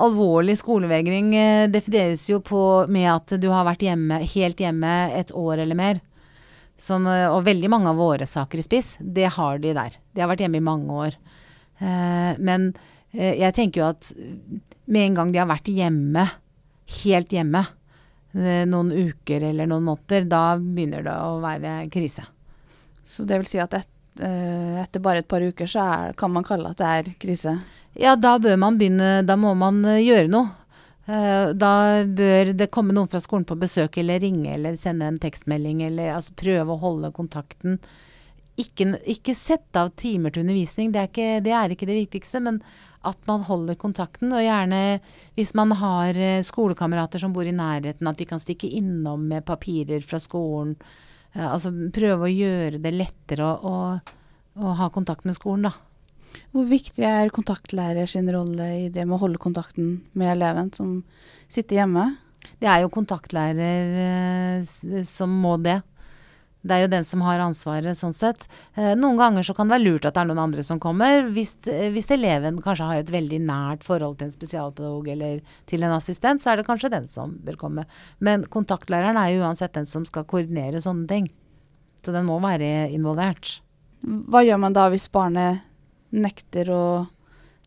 [0.01, 5.35] Alvorlig skolevegring eh, defineres jo på med at du har vært hjemme, helt hjemme et
[5.37, 6.01] år eller mer.
[6.81, 9.99] Sånn, eh, og veldig mange av våre saker i spiss, det har de der.
[10.13, 11.19] De har vært hjemme i mange år.
[11.83, 12.71] Eh, men
[13.11, 14.13] eh, jeg tenker jo at
[14.85, 16.27] med en gang de har vært hjemme,
[17.03, 17.65] helt hjemme,
[18.37, 22.25] eh, noen uker eller noen måneder, da begynner det å være krise.
[23.03, 23.89] Så det vil si at et,
[24.23, 27.57] etter bare et par uker så er, kan man kalle at det er krise?
[27.99, 30.53] Ja, da bør man begynne Da må man gjøre noe.
[31.59, 31.73] Da
[32.07, 36.13] bør det komme noen fra skolen på besøk, eller ringe, eller sende en tekstmelding, eller
[36.15, 37.81] altså prøve å holde kontakten
[38.61, 42.43] ikke, ikke sette av timer til undervisning, det er, ikke, det er, ikke, det viktigste.
[42.45, 42.61] Men
[43.09, 44.33] at man holder kontakten.
[44.35, 44.83] Og gjerne
[45.39, 49.47] hvis man har eh, skolekamerater som bor i nærheten, at de kan stikke innom med
[49.49, 50.77] papirer fra skolen.
[51.35, 54.21] Eh, altså prøve å gjøre det lettere å, å,
[54.63, 55.75] å ha kontakt med skolen, da.
[56.53, 61.01] Hvor viktig er kontaktlærer sin rolle i det med å holde kontakten med eleven som
[61.45, 62.07] sitter hjemme?
[62.63, 65.81] Det er jo kontaktlærer eh, som må det.
[66.63, 68.47] Det er jo den som har ansvaret, sånn sett.
[68.79, 71.25] Eh, noen ganger så kan det være lurt at det er noen andre som kommer,
[71.35, 75.83] hvis, eh, hvis, eleven kanskje har et veldig nært forhold til en spesialpedagog eller til
[75.83, 77.87] en assistent, så er det kanskje den som bør komme.
[78.21, 81.29] Men kontaktlæreren er jo uansett den som skal koordinere sånne ting.
[82.03, 83.59] Så den må være involvert.
[84.03, 85.63] Hva gjør man da hvis barnet
[86.11, 86.85] nekter å,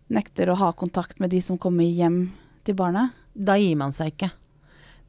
[0.08, 2.32] nekter å ha kontakt med de som kommer hjem
[2.64, 3.12] til barnet?
[3.36, 4.32] Da gir man seg ikke.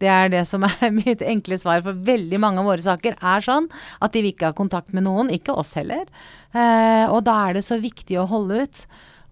[0.02, 3.44] Det er det som er mitt enkle svar, for veldig mange av våre saker er
[3.44, 3.68] sånn
[4.00, 6.04] at de vil ikke ha kontakt med noen, ikke oss heller.
[6.52, 8.86] Eh, og da er det så viktig å holde ut.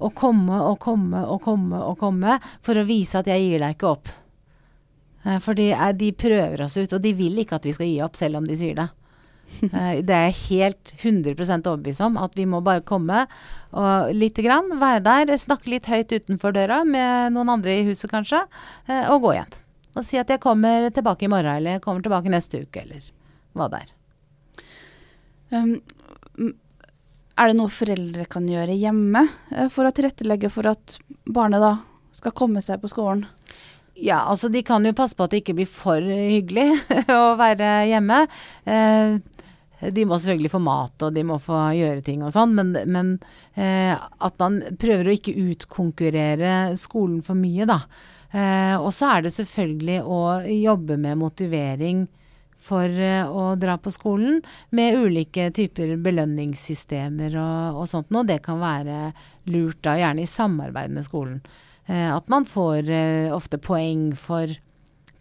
[0.05, 3.77] Og komme og komme og komme og komme for å vise at jeg gir deg
[3.77, 4.11] ikke opp.
[5.24, 8.18] Eh, for de prøver oss ut, og de vil ikke at vi skal gi opp,
[8.18, 8.90] selv om de sier det.
[9.62, 11.37] Eh, det er jeg helt 100
[11.70, 12.18] overbevist om.
[12.20, 13.27] At vi må bare komme
[13.72, 18.11] og lite grann, være der, snakke litt høyt utenfor døra med noen andre i huset
[18.12, 18.44] kanskje,
[18.88, 19.61] eh, og gå igjen.
[19.94, 23.07] Og si at jeg kommer tilbake i morgen, eller jeg kommer tilbake neste uke, eller
[23.54, 23.92] hva det er.
[25.54, 25.74] Um,
[27.38, 31.76] er det noe foreldre kan gjøre hjemme uh, for å tilrettelegge for at barnet da
[32.14, 33.26] skal komme seg på skolen?
[33.94, 36.66] Ja, altså de kan jo passe på at det ikke blir for hyggelig
[37.14, 38.24] å være hjemme.
[38.66, 39.14] Eh,
[39.94, 43.12] de må selvfølgelig få mat, og de må få gjøre ting og sånn, men, men
[43.54, 47.83] eh, at man prøver å ikke utkonkurrere skolen for mye, da.
[48.34, 50.20] Eh, og så er det selvfølgelig å
[50.50, 52.04] jobbe med motivering
[52.64, 54.40] for eh, å dra på skolen,
[54.74, 58.26] med ulike typer belønningssystemer og, og sånt noe.
[58.26, 59.12] Det kan være
[59.52, 61.40] lurt, da, gjerne i samarbeid med skolen.
[61.86, 64.50] Eh, at man får eh, ofte poeng for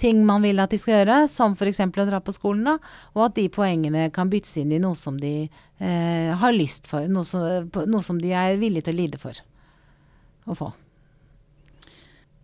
[0.04, 1.82] ting man vil at de skal gjøre, som f.eks.
[1.86, 2.78] å dra på skolen, da,
[3.16, 7.08] og at de poengene kan byttes inn i noe som de eh, har lyst for,
[7.08, 9.44] noe som, noe som, de er villige til å lide for
[10.50, 10.74] å få.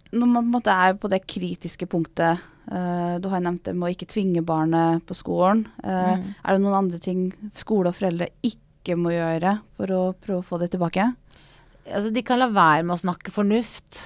[0.10, 2.42] Når man på en måte er på det kritiske punktet,
[2.72, 6.28] uh, du har nevnt det med å ikke tvinge barnet på skolen, uh, mm.
[6.42, 10.48] er det noen andre ting skole og foreldre ikke må gjøre for å prøve å
[10.48, 11.12] få det tilbake?
[11.90, 14.02] Altså, de kan la være med å snakke fornuft.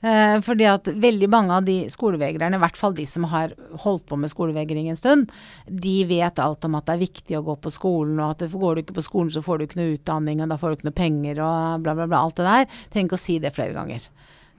[0.00, 4.06] Eh, fordi at veldig mange av de skolevegrerne, i hvert fall de som har holdt
[4.08, 5.32] på med skolevegring en stund,
[5.68, 8.78] de vet alt om at det er viktig å gå på skolen, og at går
[8.78, 10.88] du ikke på skolen så får du ikke noe utdanning, og da får du ikke
[10.88, 12.22] noe penger, og bla, bla, bla.
[12.24, 12.80] Alt det der.
[12.88, 14.08] Trenger ikke å si det flere ganger.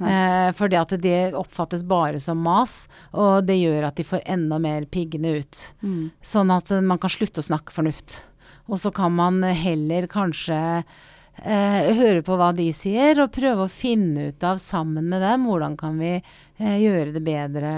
[0.08, 4.60] Eh, fordi at det oppfattes bare som mas, og det gjør at de får enda
[4.62, 5.64] mer piggende ut.
[5.86, 6.04] Mm.
[6.22, 8.24] Sånn at man kan slutte å snakke fornuft.
[8.72, 10.60] Og så kan man heller kanskje
[11.44, 15.48] eh, høre på hva de sier, og prøve å finne ut av sammen med dem
[15.50, 17.74] hvordan kan vi eh, gjøre det bedre.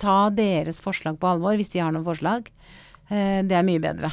[0.00, 2.50] Ta deres forslag på alvor hvis de har noen forslag.
[3.08, 4.12] Eh, det er mye bedre.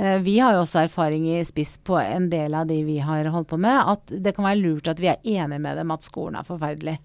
[0.00, 3.28] Eh, vi har jo også erfaring i spiss på en del av de vi har
[3.28, 6.06] holdt på med, at det kan være lurt at vi er enige med dem at
[6.06, 6.96] skolen er forferdelig.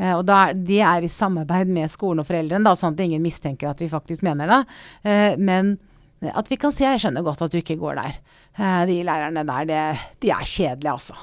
[0.00, 3.20] Uh, og da, De er i samarbeid med skolen og foreldrene, da, sånn at ingen
[3.22, 4.60] mistenker at vi faktisk mener det.
[5.04, 5.74] Uh, men
[6.30, 8.18] at vi kan si jeg skjønner godt at du ikke går der.
[8.54, 9.80] Eh, de lærerne der, det,
[10.22, 11.16] de er kjedelige, altså.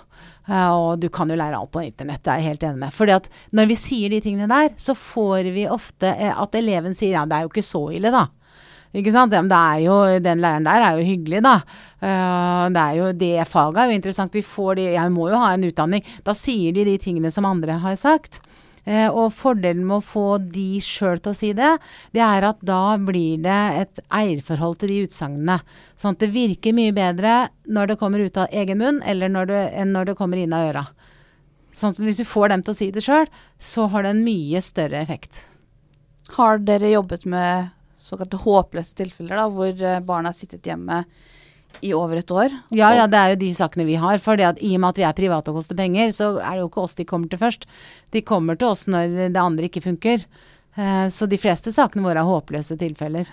[0.49, 2.95] Eh, og du kan jo lære alt på internett, det er jeg helt enig med.
[2.95, 6.97] Fordi at når vi sier de tingene der, så får vi ofte eh, at eleven
[6.97, 8.25] sier ja, det er jo ikke så ille, da.
[8.95, 9.33] Ikke sant?
[9.33, 11.59] Ja, men det er jo, den læreren der er jo hyggelig, da.
[12.73, 14.33] det er jo, det faget er jo interessant.
[14.33, 16.05] Vi får de Jeg må jo ha en utdanning.
[16.25, 18.41] Da sier de de tingene som andre har sagt.
[18.89, 21.75] Eh, og fordelen med å få de sjøl til å si det,
[22.15, 25.59] det er at da blir det et eierforhold til de utsagnene.
[25.99, 27.35] Sånn at det virker mye bedre
[27.69, 30.71] når det kommer ut av egen munn, når det, enn når det kommer inn av
[30.71, 30.85] øra.
[31.75, 34.25] Sånn at hvis du får dem til å si det sjøl, så har det en
[34.25, 35.43] mye større effekt.
[36.37, 41.03] Har dere jobbet med såkalte håpløse tilfeller, da, hvor eh, barna har sittet hjemme
[41.85, 42.53] i over et år.
[42.75, 44.19] Ja, ja, det er jo de sakene vi har.
[44.23, 46.71] For I og med at vi er private og koster penger, så er det jo
[46.71, 47.67] ikke oss de kommer til først.
[48.15, 50.25] De kommer til oss når det andre ikke funker.
[50.77, 53.29] Uh, så de fleste sakene våre er håpløse tilfeller.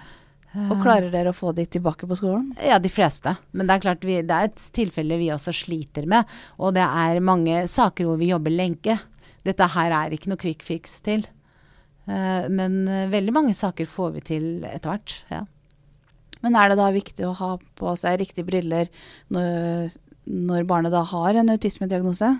[0.52, 2.52] Uh, og klarer dere å få de tilbake på skolen?
[2.62, 3.34] Ja, de fleste.
[3.56, 6.28] Men det er klart vi, det er et tilfelle vi også sliter med.
[6.60, 9.00] Og det er mange saker hvor vi jobber lenke.
[9.46, 11.26] Dette her er ikke noe quick fix til.
[12.06, 15.20] Uh, men veldig mange saker får vi til etter hvert.
[15.32, 15.44] ja.
[16.44, 18.90] Men er det da viktig å ha på seg riktige briller
[19.34, 19.96] når,
[20.28, 22.36] når barnet da har en autismediagnose?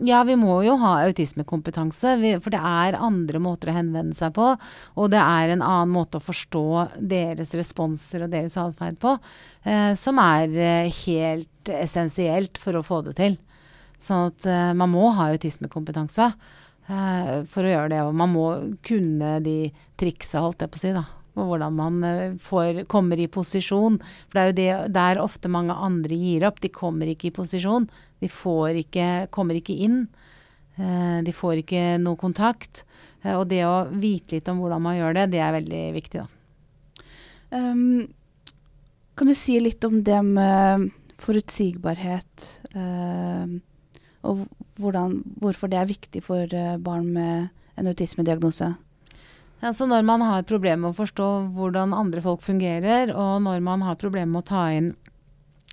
[0.00, 4.54] Ja, vi må jo ha autismekompetanse, for det er andre måter å henvende seg på.
[4.96, 6.64] Og det er en annen måte å forstå
[7.12, 9.18] deres responser og deres atferd på,
[9.68, 13.36] eh, som er eh, helt essensielt for å få det til.
[14.02, 16.40] Sånn at eh, man må ha autismekompetanse eh,
[16.86, 18.00] for å gjøre det.
[18.04, 18.46] Og man må
[18.84, 23.20] kunne de triksa, holdt jeg på å si, da og hvordan man eh, får, kommer
[23.20, 23.98] i posisjon.
[24.28, 26.60] For det er jo det der ofte mange andre gir opp.
[26.60, 27.88] De kommer ikke i posisjon.
[28.20, 30.04] De ikke, kommer ikke inn.
[30.76, 32.84] Eh, de får ikke noe kontakt.
[33.22, 36.24] Eh, og det å vite litt om hvordan man gjør det, det er veldig viktig,
[36.24, 36.28] da.
[37.52, 38.06] Um,
[39.12, 40.86] kan du si litt om det med
[41.20, 43.44] forutsigbarhet, uh,
[44.22, 44.46] og
[44.78, 46.46] hvordan, hvorfor det er viktig for
[46.82, 47.48] barn med
[47.78, 48.72] en autismediagnose?
[49.62, 53.84] Altså når man har problemer med å forstå hvordan andre folk fungerer, og når man
[53.86, 55.11] har problemer med å ta inn eh,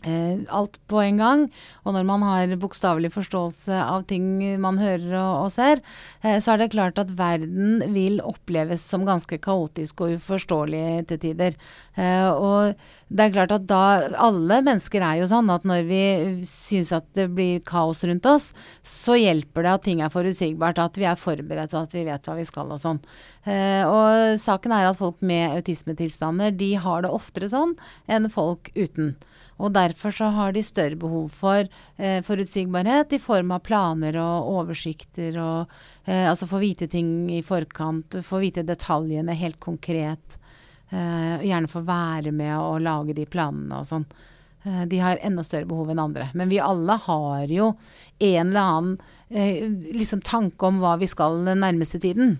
[0.03, 1.45] alt på en gang.
[1.83, 5.81] Og når man har bokstavelig forståelse av ting man hører og, og ser,
[6.23, 11.21] eh, så er det klart at verden vil oppleves som ganske kaotisk og uforståelig til
[11.25, 11.57] tider.
[11.95, 12.75] Eh, og
[13.09, 13.79] det er klart at da
[14.19, 16.03] Alle mennesker er jo sånn at når vi
[16.47, 18.51] syns at det blir kaos rundt oss,
[18.83, 22.29] så hjelper det at ting er forutsigbart, at vi er forberedt og at vi vet
[22.29, 23.01] hva vi skal og sånn.
[23.49, 27.75] Eh, og saken er at folk med autismetilstander de har det oftere sånn
[28.07, 29.15] enn folk uten.
[29.59, 34.51] Og derfor så har de større behov for eh, forutsigbarhet i form av planer og
[34.61, 35.73] oversikter og
[36.05, 40.39] eh, altså få vite ting i forkant, få vite detaljene helt konkret.
[40.89, 44.07] Eh, gjerne få være med og lage de planene og sånn.
[44.63, 46.29] Eh, de har enda større behov enn andre.
[46.33, 47.73] Men vi alle har jo
[48.19, 48.95] en eller annen
[49.29, 52.37] eh, liksom tanke om hva vi skal den nærmeste tiden.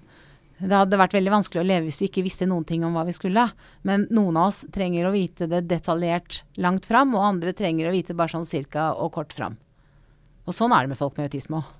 [0.59, 3.05] Det hadde vært veldig vanskelig å leve hvis vi ikke visste noen ting om hva
[3.07, 3.45] vi skulle.
[3.87, 7.95] Men noen av oss trenger å vite det detaljert langt fram, og andre trenger å
[7.95, 9.55] vite bare sånn cirka og kort fram.
[10.43, 11.75] Og sånn er det med folk med autisme òg.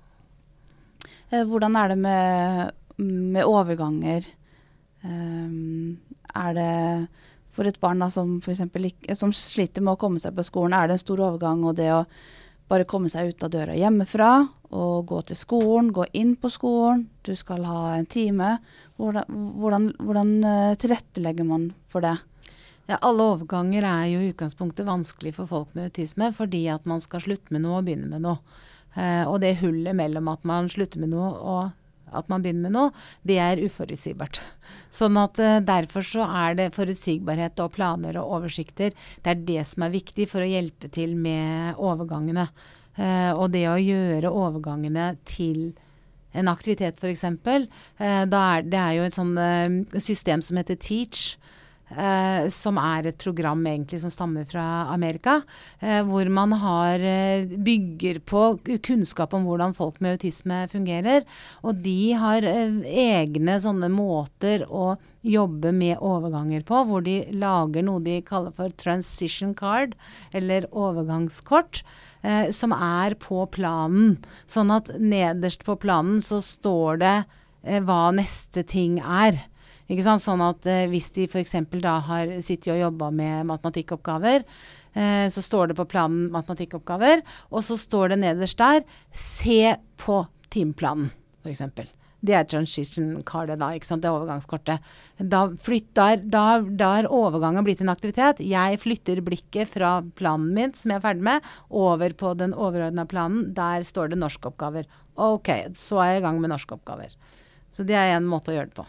[1.30, 4.26] Eh, hvordan er det med, med overganger?
[5.04, 6.00] Um,
[6.36, 6.72] er det
[7.56, 10.76] for et barn da, som, for eksempel, som sliter med å komme seg på skolen,
[10.76, 11.66] er det en stor overgang?
[11.68, 12.04] Og det å
[12.70, 14.32] bare komme seg ut av døra hjemmefra
[14.70, 18.58] og gå til skolen, gå inn på skolen, du skal ha en time.
[19.02, 22.16] Hvordan, hvordan, hvordan uh, tilrettelegger man for det?
[22.90, 27.02] Ja, alle overganger er jo i utgangspunktet vanskelig for folk med autisme, fordi at man
[27.02, 28.42] skal slutte med noe og begynne med noe.
[28.94, 31.76] Uh, og det hullet mellom at man slutter med noe og
[32.16, 32.94] at man begynner med noe,
[33.28, 34.42] det er uforutsigbart.
[34.94, 38.96] Sånn at uh, Derfor så er det forutsigbarhet og planer og oversikter.
[39.24, 42.50] Det er det som er viktig for å hjelpe til med overgangene.
[43.00, 45.72] Uh, og det å gjøre overgangene til
[46.38, 47.26] en aktivitet f.eks.
[47.26, 51.38] Uh, det er jo et sånt system som heter Teach.
[51.90, 55.40] Uh, som er et program egentlig som stammer fra Amerika.
[55.82, 58.44] Uh, hvor man har, uh, bygger på
[58.86, 61.26] kunnskap om hvordan folk med autisme fungerer.
[61.66, 64.94] Og de har egne sånne måter å
[65.26, 69.98] jobbe med overganger på, hvor de lager noe de kaller for transition card,
[70.32, 71.84] eller overgangskort.
[72.52, 74.18] som er på planen.
[74.44, 77.14] Sånn at nederst på planen så står det
[77.88, 79.40] hva neste ting er.
[79.90, 81.56] Sånn at eh, hvis de f.eks.
[81.82, 84.44] da har sittet og jobba med matematikkoppgaver,
[84.94, 90.28] eh, så står det på planen matematikkoppgaver, og så står det nederst der 'se på
[90.52, 91.10] timeplanen',
[91.42, 91.90] f.eks.
[92.22, 93.72] Det er transition cardet, da.
[93.74, 94.04] ikke sant?
[94.04, 94.80] Det er overgangskortet.
[95.18, 98.44] Da, flytter, da, da er overgangen blitt en aktivitet.
[98.44, 103.08] Jeg flytter blikket fra planen min, som jeg er ferdig med, over på den overordna
[103.08, 103.54] planen.
[103.56, 104.90] Der står det norskoppgaver.
[105.16, 107.16] Ok, så er jeg i gang med norskoppgaver.
[107.72, 108.88] Så det er en måte å gjøre det på.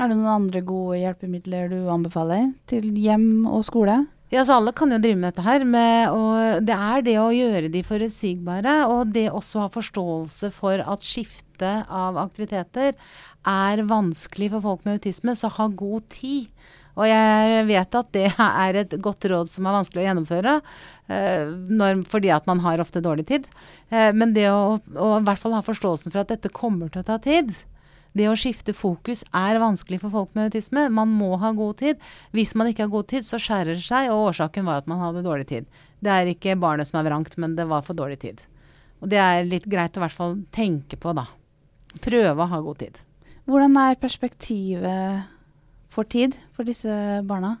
[0.00, 3.98] Er det noen andre gode hjelpemidler du anbefaler til hjem og skole?
[4.32, 5.64] Ja, så Alle kan jo drive med dette her.
[5.68, 10.80] Med, og det er det å gjøre de forutsigbare, og det også ha forståelse for
[10.80, 12.94] at skifte av aktiviteter
[13.44, 16.48] er vanskelig for folk med autisme, så ha god tid.
[16.96, 18.28] Og jeg vet at det
[18.64, 20.54] er et godt råd som er vanskelig å gjennomføre,
[21.12, 23.50] eh, når, fordi at man har ofte dårlig tid.
[23.92, 27.04] Eh, men det å, å i hvert fall ha forståelsen for at dette kommer til
[27.04, 27.52] å ta tid,
[28.16, 30.88] det å skifte fokus er vanskelig for folk med autisme.
[30.92, 32.00] Man må ha god tid.
[32.34, 35.02] Hvis man ikke har god tid, så skjærer det seg, og årsaken var at man
[35.02, 35.68] hadde dårlig tid.
[36.02, 38.42] Det er ikke barnet som er vrangt, men det var for dårlig tid.
[39.00, 41.28] Og det er litt greit å i hvert fall tenke på, da.
[42.02, 43.00] Prøve å ha god tid.
[43.50, 45.30] Hvordan er perspektivet
[45.90, 46.92] for tid for disse
[47.26, 47.56] barna?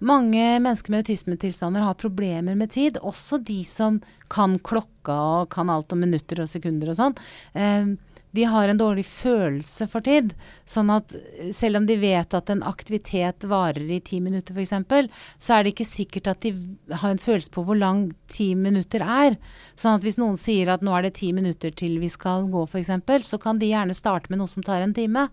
[0.00, 3.98] Mange mennesker med autismetilstander har problemer med tid, også de som
[4.32, 7.18] kan klokka og kan alt om minutter og sekunder og sånn.
[7.52, 7.90] Eh,
[8.36, 10.34] de har en dårlig følelse for tid.
[10.68, 11.14] Sånn at
[11.56, 15.74] selv om de vet at en aktivitet varer i ti minutter f.eks., så er det
[15.74, 16.54] ikke sikkert at de
[17.02, 19.38] har en følelse på hvor lang ti minutter er.
[19.74, 22.66] Sånn at hvis noen sier at nå er det ti minutter til vi skal gå
[22.68, 22.92] f.eks.,
[23.26, 25.28] så kan de gjerne starte med noe som tar en time.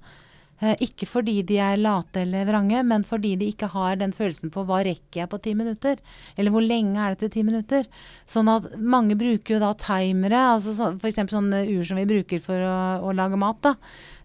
[0.59, 4.49] Eh, ikke fordi de er late eller vrange, men fordi de ikke har den følelsen
[4.53, 6.01] på hva rekker jeg på ti minutter?
[6.35, 7.85] Eller hvor lenge er det til ti minutter?
[8.25, 11.21] Sånn at mange bruker jo da timere, altså så, f.eks.
[11.29, 13.61] sånne ur som vi bruker for å, å lage mat.
[13.69, 13.77] da.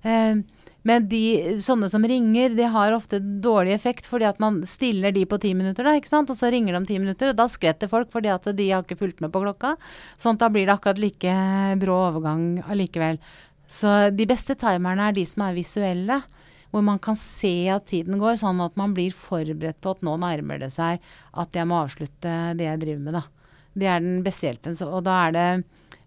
[0.09, 0.43] Eh,
[0.89, 5.23] men de, sånne som ringer, de har ofte dårlig effekt fordi at man stiller de
[5.31, 6.33] på ti minutter, da, ikke sant?
[6.33, 7.31] og så ringer de om ti minutter.
[7.31, 9.77] og Da skvetter folk fordi at de har ikke fulgt med på klokka.
[10.21, 11.37] Sånn at da blir det akkurat like
[11.83, 13.21] brå overgang allikevel.
[13.73, 16.21] Så de beste timerne er de som er visuelle.
[16.73, 20.15] Hvor man kan se at tiden går, sånn at man blir forberedt på at nå
[20.23, 21.03] nærmer det seg
[21.37, 23.19] at jeg må avslutte det jeg driver med.
[23.19, 23.53] Da.
[23.77, 24.77] Det er den beste hjelpen.
[24.89, 25.47] Og da er det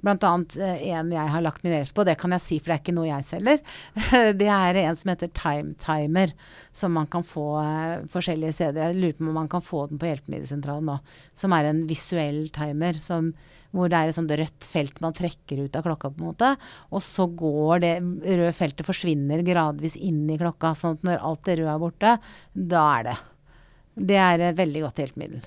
[0.05, 2.75] annet eh, en jeg har lagt min els på, det kan jeg si for det
[2.75, 3.63] er ikke noe jeg selger.
[4.41, 6.33] det er en som heter Time Timer,
[6.73, 8.89] som man kan få eh, forskjellige steder.
[8.89, 10.99] Jeg lurer på om man kan få den på Hjelpemiddelsentralen nå.
[11.37, 13.33] Som er en visuell timer som,
[13.75, 16.51] hvor det er et sånt rødt felt man trekker ut av klokka, på en måte.
[16.95, 20.71] Og så går det røde feltet forsvinner gradvis inn i klokka.
[20.79, 22.15] sånn at når alt det røde er borte,
[22.53, 23.17] da er det.
[23.95, 25.43] Det er et veldig godt hjelpemiddel.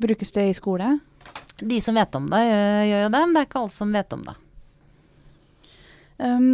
[0.00, 0.98] Brukes det i skole?
[1.60, 4.14] De som vet om det, gjør, jo det, men det er ikke alle som vet
[4.16, 4.36] om det.
[6.20, 6.52] Um,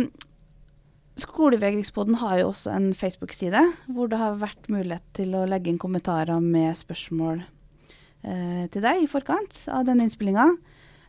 [1.17, 5.81] Skolevegringsboden har jo også en Facebook-side hvor det har vært mulighet til å legge inn
[5.81, 10.51] kommentarer med spørsmål eh, til deg i forkant av denne innspillinga.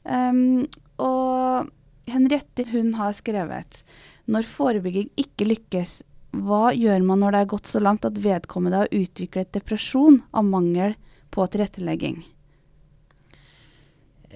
[0.03, 0.67] Um,
[1.01, 1.71] og
[2.07, 3.81] Henriette hun har skrevet
[4.27, 6.01] når forebygging ikke lykkes,
[6.37, 10.47] hva gjør man når det er gått så langt at vedkommende har utviklet depresjon av
[10.47, 10.97] mangel
[11.33, 12.19] på tilrettelegging?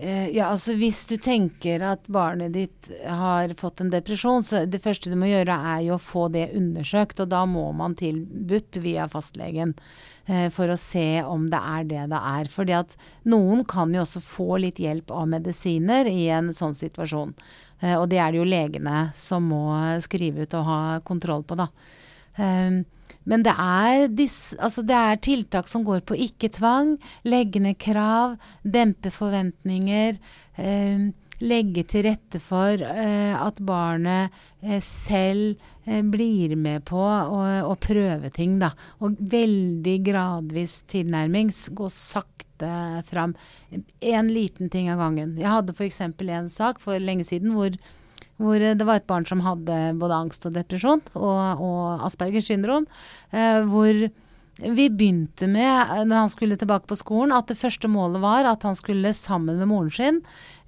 [0.04, 4.80] Eh, ja, altså Hvis du tenker at barnet ditt har fått en depresjon, så det
[4.82, 7.22] første du må gjøre er jo å få det undersøkt.
[7.22, 9.76] Og da må man til BUP via fastlegen
[10.26, 12.50] eh, for å se om det er det det er.
[12.50, 12.96] Fordi at
[13.30, 17.36] noen kan jo også få litt hjelp av medisiner i en sånn situasjon.
[17.84, 19.68] Eh, og det er det jo legene som må
[20.02, 21.70] skrive ut og ha kontroll på, da.
[23.30, 26.96] Men det er, dis, altså det er, tiltak som går på ikke-tvang,
[27.28, 30.18] legge ned krav, dempe forventninger.
[30.58, 31.12] Eh,
[31.42, 38.32] legge til rette for eh, at barnet eh, selv eh, blir med på å, prøve
[38.34, 38.60] ting.
[38.62, 38.72] Da.
[39.02, 41.52] Og veldig gradvis tilnærming.
[41.78, 43.34] Gå sakte fram.
[43.72, 45.34] En liten ting av gangen.
[45.40, 46.02] Jeg hadde f.eks.
[46.06, 47.74] en sak for lenge siden hvor
[48.42, 52.90] hvor det var et barn som hadde både angst og depresjon og, og Aspergers syndrom.
[53.32, 54.10] Eh, hvor
[54.62, 58.66] vi begynte med, når han skulle tilbake på skolen, at det første målet var at
[58.68, 60.20] han skulle sammen med moren sin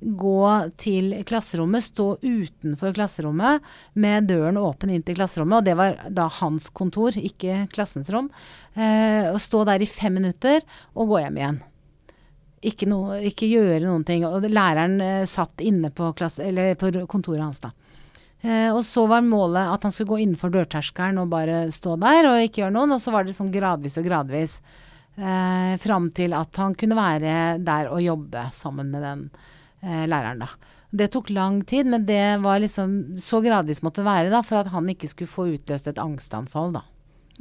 [0.02, 0.46] gå
[0.82, 3.62] til klasserommet, stå utenfor klasserommet
[3.94, 5.62] med døren åpen inn til klasserommet.
[5.62, 8.32] Og det var da hans kontor, ikke klassens rom.
[8.74, 10.64] Eh, stå der i fem minutter
[10.96, 11.62] og gå hjem igjen
[12.70, 14.26] ikke, noe, ikke, gjøre noen ting.
[14.28, 16.48] Og læreren eh, satt inne på, klasse,
[16.80, 17.74] på, kontoret hans, da.
[18.44, 22.28] Eh, og så var målet at han skulle gå innenfor dørterskelen og bare stå der
[22.28, 22.96] og ikke gjøre noen.
[22.96, 24.60] Og så var det sånn gradvis og gradvis.
[25.16, 29.28] Eh, fram til at han kunne være der og jobbe sammen med den
[29.84, 30.72] eh, læreren, da.
[30.94, 34.70] Det tok lang tid, men det var liksom så gradvis måtte være da, for at
[34.74, 36.84] han ikke skulle få utløst et angstanfall, da.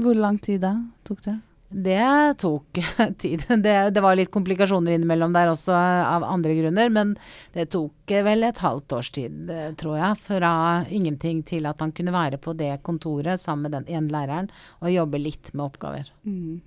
[0.01, 1.37] Hvor lang tid da tok det?
[1.73, 2.79] Det tok
[3.19, 3.45] tid.
[3.49, 7.15] Det, det, var litt komplikasjoner innimellom der også av andre grunner, men
[7.57, 10.55] det tok vel et halvt års tid, tror jeg, fra
[10.93, 14.51] ingenting til at han kunne være på det kontoret sammen med den ene læreren
[14.81, 16.13] og jobbe litt med oppgaver.
[16.29, 16.61] Mm.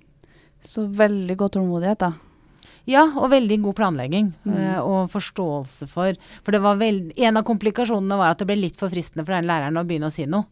[0.66, 2.14] Så veldig god tålmodighet, da.
[2.86, 4.54] Ja, og veldig god planlegging mm.
[4.54, 6.14] uh, og forståelse for
[6.46, 9.34] For det var veld, en av komplikasjonene var at det ble litt for fristende for
[9.34, 10.46] den læreren å begynne å si noe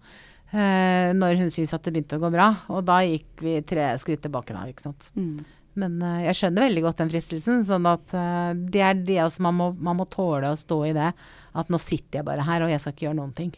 [0.52, 2.50] eh, når hun syntes at det begynte å gå bra.
[2.74, 5.10] Og da gikk vi tre skritt tilbake da, ikke sant.
[5.16, 5.44] Mm.
[5.80, 7.64] Men eh, jeg skjønner veldig godt den fristelsen.
[7.66, 10.94] sånn at eh, det er det også, man må, man må, tåle å stå i
[10.96, 11.12] det.
[11.54, 13.52] At nå sitter jeg bare her, og jeg skal ikke gjøre noen ting.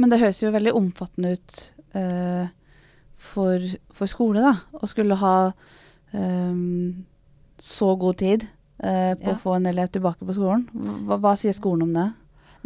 [0.00, 1.60] Men det høres jo veldig omfattende ut
[1.98, 2.48] eh,
[3.20, 4.54] for, for, skole, da.
[4.80, 5.34] Å skulle ha
[6.16, 7.04] um,
[7.60, 8.46] så god tid
[8.80, 9.34] uh, på ja.
[9.34, 10.64] å få en elev tilbake på skolen.
[11.04, 12.06] Hva, hva, sier skolen om det?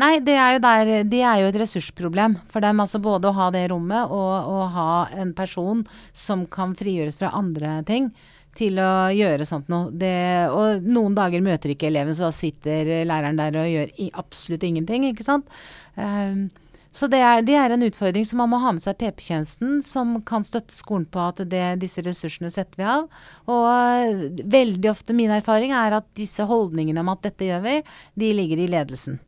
[0.00, 2.80] Nei, det er, der, det er, jo et ressursproblem for dem.
[2.82, 7.30] Altså både å ha det rommet og å ha en person som kan frigjøres fra
[7.38, 8.10] andre ting
[8.58, 9.92] til å gjøre sånt noe.
[9.94, 14.66] Det, og noen dager møter ikke eleven, så da sitter læreren der og gjør absolutt
[14.66, 15.50] ingenting, ikke sant.
[15.94, 16.46] Um,
[16.94, 20.14] så det er, det er, en utfordring som man må ha med seg PP-tjenesten, som
[20.26, 23.08] kan støtte skolen på at det, disse ressursene setter vi av.
[23.50, 27.80] Og veldig ofte min erfaring er at disse holdningene om at dette gjør vi,
[28.22, 29.18] de ligger i ledelsen.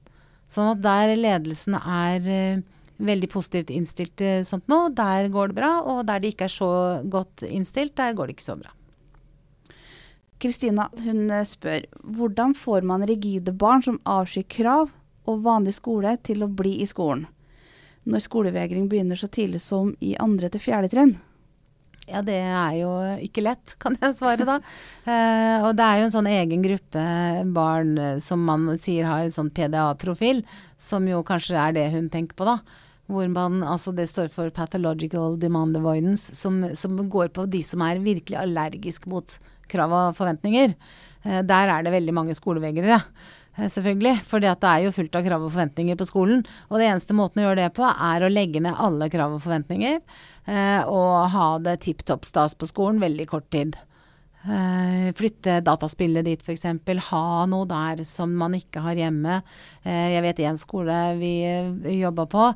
[0.51, 2.64] Sånn at der ledelsen er uh,
[3.03, 5.72] veldig positivt innstilt til sånt nå, der går det bra.
[5.84, 6.70] Og der de ikke er så
[7.05, 8.72] godt innstilt, der går det ikke så bra.
[10.42, 11.86] Kristina hun eh, spør
[12.16, 14.90] hvordan får man rigide barn som avskyr krav
[15.26, 17.24] og vanlig skole, til å bli i skolen,
[18.07, 21.16] når skolevegring begynner så tidlig som i andre til fjerde trinn?
[22.07, 22.90] Ja, det er jo
[23.24, 24.61] ikke lett, kan jeg svare da.
[25.11, 27.07] eh, og det er jo en sånn egen gruppe
[27.57, 30.44] barn eh, som man sier har en sånn PDA-profil,
[30.78, 32.61] som jo kanskje er det hun tenker på, da.
[33.07, 37.82] Hvor man, altså Det står for Pathological Demand Avoidance, som, som går på de som
[37.86, 39.38] er virkelig allergisk mot
[39.70, 40.74] krav og forventninger.
[41.26, 42.98] Eh, der er det veldig mange skolevegrere.
[42.98, 44.20] Eh, selvfølgelig.
[44.28, 46.44] For det er jo fullt av krav og forventninger på skolen.
[46.70, 49.44] Og det eneste måten å gjøre det på, er å legge ned alle krav og
[49.44, 50.00] forventninger.
[50.46, 53.78] Eh, og ha det tipp topp stas på skolen veldig kort tid.
[54.46, 56.66] Eh, flytte dataspillet dit f.eks.
[57.09, 59.40] Ha noe der som man ikke har hjemme.
[59.82, 62.46] Eh, jeg vet én skole vi eh, jobba på.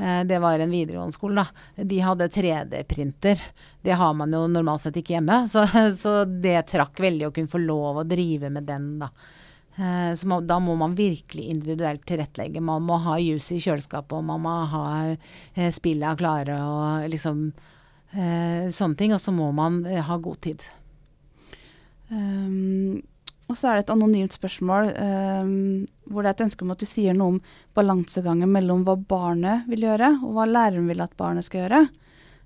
[0.00, 1.44] Eh, det var en videregående skole.
[1.44, 1.84] da.
[1.86, 3.44] De hadde 3D-printer.
[3.82, 5.44] Det har man jo normalt sett ikke hjemme.
[5.52, 8.96] Så, så det trakk veldig å kunne få lov å drive med den.
[9.04, 9.12] da.
[9.76, 12.62] Eh, så må, da må man virkelig individuelt tilrettelegge.
[12.64, 17.50] Man må ha juice i kjøleskapet, og man må ha eh, spillene klare og liksom
[18.16, 19.12] eh, sånne ting.
[19.16, 20.64] Og så må man ha god tid.
[22.08, 23.02] Um,
[23.50, 26.82] og så er det et anonymt spørsmål um, hvor det er et ønske om at
[26.82, 27.40] du sier noe om
[27.74, 31.82] balansegangen mellom hva barnet vil gjøre, og hva læreren vil at barnet skal gjøre.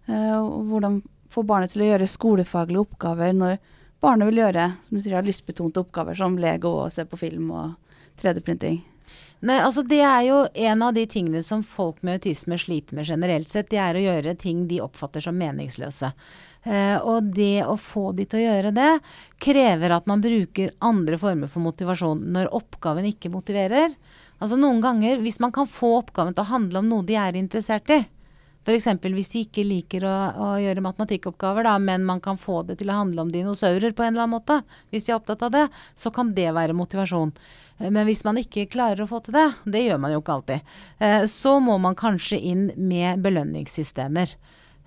[0.08, 1.00] Uh, og hvordan
[1.30, 3.60] få barnet til å gjøre skolefaglige oppgaver når
[4.00, 7.52] barnet vil gjøre som du sier, har lystbetonte oppgaver som Lego og se på film
[7.52, 7.76] og
[8.20, 8.80] 3D-printing.
[9.40, 13.08] Nei, altså Det er jo en av de tingene som folk med autisme sliter med
[13.08, 13.70] generelt sett.
[13.72, 16.12] Det er å gjøre ting de oppfatter som meningsløse.
[16.68, 18.90] Eh, og det å få de til å gjøre det,
[19.40, 23.96] krever at man bruker andre former for motivasjon når oppgaven ikke motiverer.
[24.40, 27.40] Altså Noen ganger, hvis man kan få oppgaven til å handle om noe de er
[27.40, 28.02] interessert i,
[28.60, 28.86] F.eks.
[29.00, 32.92] hvis de ikke liker å, å, gjøre matematikkoppgaver, da, men man kan få det til
[32.92, 34.60] å handle om dinosaurer på en eller annen måte,
[34.92, 37.32] hvis de er opptatt av det, så kan det være motivasjon.
[37.78, 40.36] Eh, men hvis man ikke klarer å få til det, det gjør man jo ikke
[40.36, 44.36] alltid, eh, så må man kanskje inn med belønningssystemer.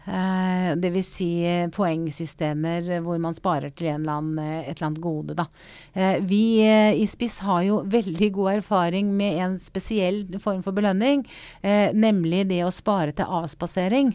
[0.05, 1.11] Eh, Dvs.
[1.13, 1.29] Si
[1.75, 5.35] poengsystemer hvor man sparer til annen, et eller annet gode.
[5.37, 5.45] Da.
[6.25, 11.23] Vi i Spiss har jo veldig god erfaring med en spesiell form for belønning,
[11.93, 14.13] nemlig det å spare til avspasering.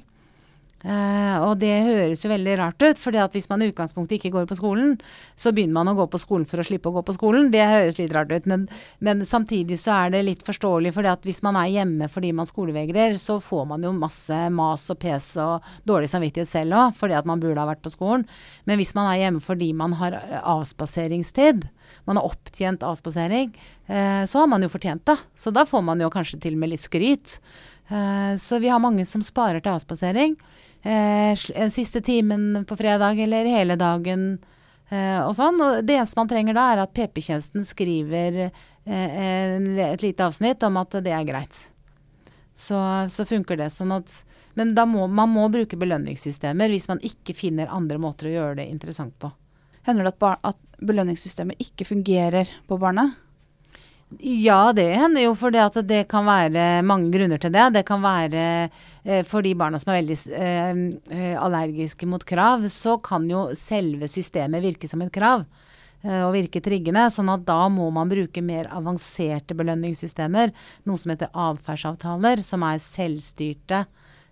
[0.78, 4.44] Uh, og det høres jo veldig rart ut, at hvis man i utgangspunktet ikke går
[4.46, 4.92] på skolen,
[5.34, 7.48] så begynner man å gå på skolen for å slippe å gå på skolen.
[7.50, 8.68] Det høres litt rart ut, men,
[9.02, 13.16] men samtidig så er det litt forståelig, at hvis man er hjemme fordi man skolevegrer,
[13.18, 17.26] så får man jo masse mas og pes og dårlig samvittighet selv òg, fordi at
[17.26, 18.22] man burde ha vært på skolen.
[18.70, 21.66] Men hvis man er hjemme fordi man har eh, avspaseringstid,
[22.06, 23.50] man har opptjent avspasering,
[23.88, 25.16] uh, så har man jo fortjent det.
[25.34, 27.38] Så da får man jo kanskje til og med litt skryt.
[27.88, 30.36] Uh, så vi har mange som sparer til avspasering
[30.82, 34.38] eh, siste timen på fredag eller hele dagen
[34.90, 35.60] eh, og sånn.
[35.60, 39.58] Og det eneste man trenger da, er at PP-tjenesten skriver eh,
[39.88, 41.64] et lite avsnitt om at det er greit.
[42.58, 44.24] Så, så funker det sånn at
[44.58, 48.56] Men da må man må bruke belønningssystemer hvis man ikke finner andre måter å gjøre
[48.58, 49.30] det interessant på.
[49.86, 53.14] Hender det at, at belønningssystemet ikke fungerer på barnet?
[54.18, 57.66] Ja, det hender jo for det kan være mange grunner til det.
[57.76, 58.42] Det kan være
[59.24, 60.82] for de barna som er veldig eh,
[61.16, 65.46] eh, allergiske mot krav, så kan jo selve systemet virke som et krav.
[66.06, 67.08] Eh, og virke triggende.
[67.10, 70.52] Sånn at da må man bruke mer avanserte belønningssystemer.
[70.86, 73.84] Noe som heter atferdsavtaler, som er selvstyrte.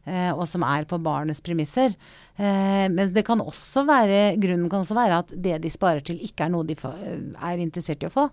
[0.07, 1.97] Eh, og som er på barnets premisser.
[2.39, 6.21] Eh, men det kan også være, grunnen kan også være at det de sparer til,
[6.23, 8.29] ikke er noe de er interessert i å få.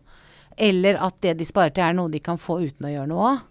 [0.53, 3.31] Eller at det de sparer til er noe de kan få uten å gjøre noe
[3.31, 3.41] av.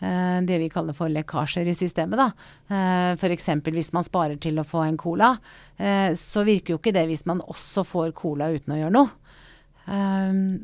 [0.00, 2.16] Uh, det vi kaller for lekkasjer i systemet.
[2.16, 2.30] da.
[2.72, 3.50] Uh, F.eks.
[3.68, 5.34] hvis man sparer til å få en cola,
[5.80, 9.16] uh, så virker jo ikke det hvis man også får cola uten å gjøre noe.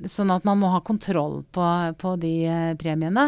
[0.06, 1.62] Sånn at man må ha kontroll på,
[1.98, 2.46] på de
[2.78, 3.24] premiene.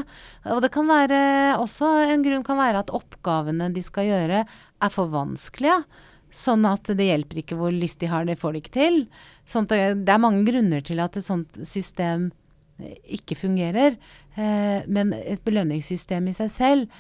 [0.53, 4.93] Og det kan være også En grunn kan være at oppgavene de skal gjøre, er
[4.95, 5.81] for vanskelige.
[6.31, 9.01] Sånn at det hjelper ikke hvor lyst de har, det får de ikke til.
[9.49, 12.48] Sånn det, det, er mange grunner til at et sånt system eh,
[13.19, 13.97] ikke fungerer.
[14.35, 16.99] Eh, men et belønningssystem i seg selv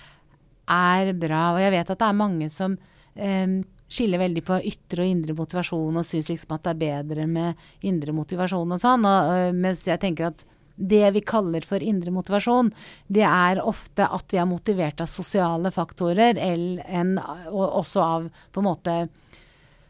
[0.68, 1.53] er bra.
[1.55, 2.76] Og jeg vet at det er mange som
[3.14, 3.59] eh,
[3.89, 7.89] skiller veldig på ytre og indre motivasjon og syns liksom at det er bedre med
[7.89, 9.07] indre motivasjon og sånn.
[9.09, 10.45] Og, og, mens jeg tenker at
[10.79, 12.68] det vi kaller for indre motivasjon,
[13.11, 17.16] det er ofte at vi er motivert av sosiale faktorer, enn,
[17.51, 18.95] og også av på en måte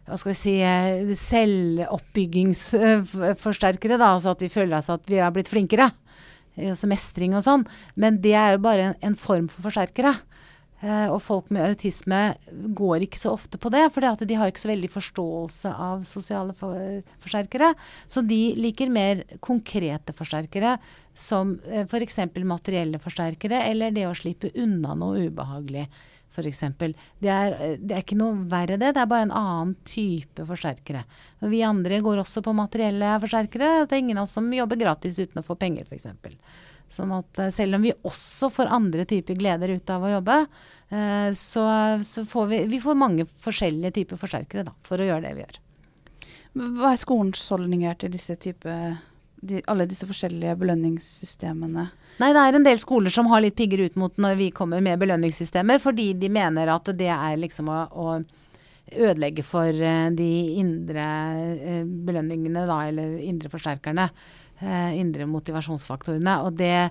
[0.09, 0.57] hva skal vi si,
[1.21, 3.97] selvoppbyggingsforsterkere.
[4.01, 5.87] da, Altså at vi føler oss at vi har blitt flinkere.
[6.59, 7.65] Altså mestring og sånn.
[7.95, 10.13] Men det er jo bare en, en form for forsterkere.
[10.79, 12.19] Uh, og folk med autisme
[12.79, 16.55] går ikke så ofte på det, for de har ikke så veldig forståelse av sosiale
[16.55, 17.73] for, forsterkere.
[18.07, 20.77] Så de liker mer konkrete forsterkere,
[21.19, 22.21] som uh, f.eks.
[22.47, 25.89] materielle forsterkere, eller det å slippe unna noe ubehagelig.
[26.47, 26.95] Eksempel.
[27.19, 27.35] det,
[27.83, 31.03] det er ikke noe verre det, det er bare en annen type forsterkere.
[31.51, 33.87] Vi andre går også på materielle forsterkere.
[33.87, 36.07] Det er ingen av oss som jobber gratis uten å få penger, f.eks.
[36.89, 40.39] Sånn at eh, selv om vi også får andre typer gleder ut av å jobbe,
[40.89, 41.65] eh, så,
[42.05, 45.45] så, får vi, vi får mange forskjellige typer forsterkere da, for å gjøre det vi
[45.45, 45.61] gjør.
[46.79, 48.75] Hva er skolens holdninger til disse type,
[49.41, 51.87] de, alle disse forskjellige belønningssystemene?
[52.19, 54.83] Nei, det er en del skoler som har litt pigger ut mot når vi kommer
[54.85, 58.09] med belønningssystemer, fordi de mener at det er liksom å, å
[58.89, 61.07] ødelegge for eh, de indre
[61.45, 64.09] eh, belønningene, da, eller indre forsterkerne.
[64.59, 66.41] Eh, indre motivasjonsfaktorene.
[66.43, 66.91] Og det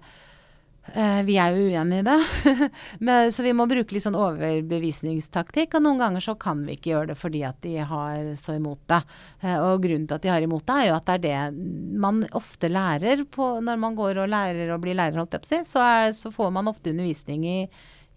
[1.28, 2.18] Vi er jo uenige i det.
[3.06, 5.76] Men, så vi må bruke litt sånn overbevisningstaktikk.
[5.78, 8.82] Og noen ganger så kan vi ikke gjøre det fordi at de har så imot
[8.90, 9.02] det.
[9.42, 12.00] Eh, og grunnen til at de har imot det, er jo at det er det
[12.00, 15.50] man ofte lærer på når man går og lærer og blir lærer, holdt jeg på
[15.50, 15.62] å si.
[15.74, 17.62] Så, er, så får man ofte undervisning i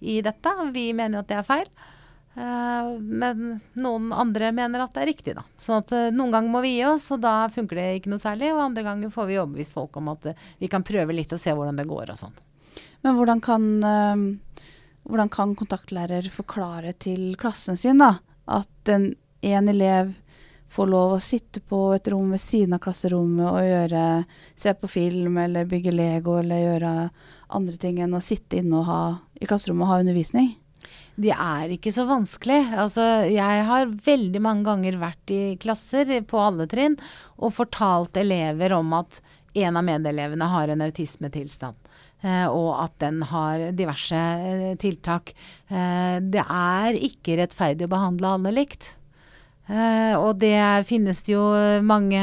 [0.00, 0.52] i dette.
[0.72, 1.66] Vi mener jo at det er feil.
[2.30, 5.44] Uh, men noen andre mener at det er riktig, da.
[5.60, 8.54] Sånn at noen ganger må vi gi oss, og da funker det ikke noe særlig.
[8.54, 10.30] Og andre ganger får vi overbevist folk om at
[10.62, 12.38] vi kan prøve litt og se hvordan det går og sånn.
[13.00, 13.66] Men hvordan kan,
[15.08, 18.14] hvordan kan kontaktlærer forklare til klassen sin da,
[18.50, 20.12] at en, en elev
[20.70, 24.04] får lov å sitte på et rom ved siden av klasserommet og gjøre,
[24.54, 26.92] se på film eller bygge Lego eller gjøre
[27.58, 29.00] andre ting enn å sitte inne ha,
[29.34, 30.52] i klasserommet og ha undervisning?
[31.20, 32.60] Det er ikke så vanskelig.
[32.78, 36.96] Altså, jeg har veldig mange ganger vært i klasser på alle trinn
[37.36, 39.20] og fortalt elever om at
[39.58, 41.76] en av medelevene har en autismetilstand.
[42.20, 45.32] Eh, og at den har diverse eh, tiltak.
[45.72, 48.96] Eh, det er ikke rettferdig å behandle alle likt.
[49.70, 51.44] Og det finnes det jo
[51.86, 52.18] mange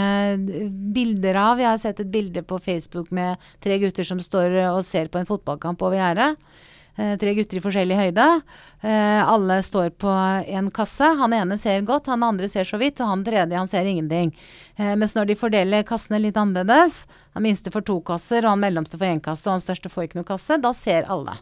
[0.92, 1.62] bilder av.
[1.62, 5.22] Jeg har sett et bilde på Facebook med tre gutter som står og ser på
[5.22, 6.36] en fotballkamp over gjerdet.
[6.98, 8.26] Eh, tre gutter i forskjellig høyde.
[8.82, 11.06] Eh, alle står på en kasse.
[11.20, 14.34] Han ene ser godt, han andre ser så vidt, og han tredje han ser ingenting.
[14.78, 17.04] Eh, mens når de fordeler kassene litt annerledes,
[17.38, 20.08] han minste får to kasser, og han mellomste får én kasse, og han største får
[20.08, 21.38] ikke noe kasse, da ser alle.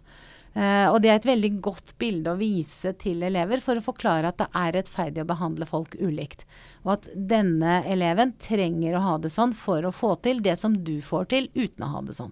[0.56, 4.30] Uh, og det er et veldig godt bilde å vise til elever for å forklare
[4.32, 6.46] at det er rettferdig å behandle folk ulikt.
[6.86, 10.78] Og at denne eleven trenger å ha det sånn for å få til det som
[10.88, 12.32] du får til uten å ha det sånn.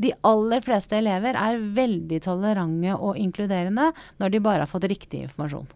[0.00, 3.90] De aller fleste elever er veldig tolerante og inkluderende
[4.20, 5.68] når de bare har fått riktig informasjon.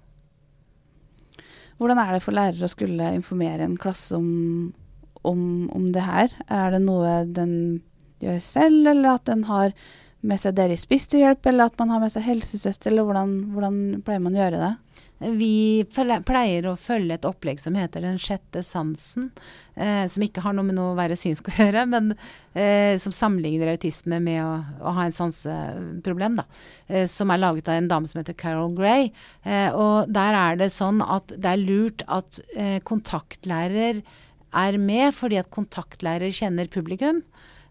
[1.77, 4.73] Hvordan er det for lærere å skulle informere en klasse om,
[5.29, 5.43] om,
[5.77, 6.33] om det her?
[6.49, 7.53] Er det noe den
[8.25, 9.75] gjør selv, eller at den har
[10.27, 13.05] med seg dere i spiss til hjelp, eller at man har med seg helsesøster, eller
[13.07, 14.73] hvordan, hvordan pleier man å gjøre det?
[15.19, 19.31] Vi pleier å følge et opplegg som heter Den sjette sansen,
[19.73, 22.11] eh, som ikke har noe med noe å være synsk å gjøre, men
[22.53, 26.37] eh, som sammenligner autisme med å, å ha en sanseproblem.
[26.43, 26.45] Da,
[26.91, 29.09] eh, som er laget av en dame som heter Carol Gray.
[29.49, 34.05] Eh, og der er det sånn at det er lurt at eh, kontaktlærer
[34.57, 37.25] er med, fordi at kontaktlærer kjenner publikum.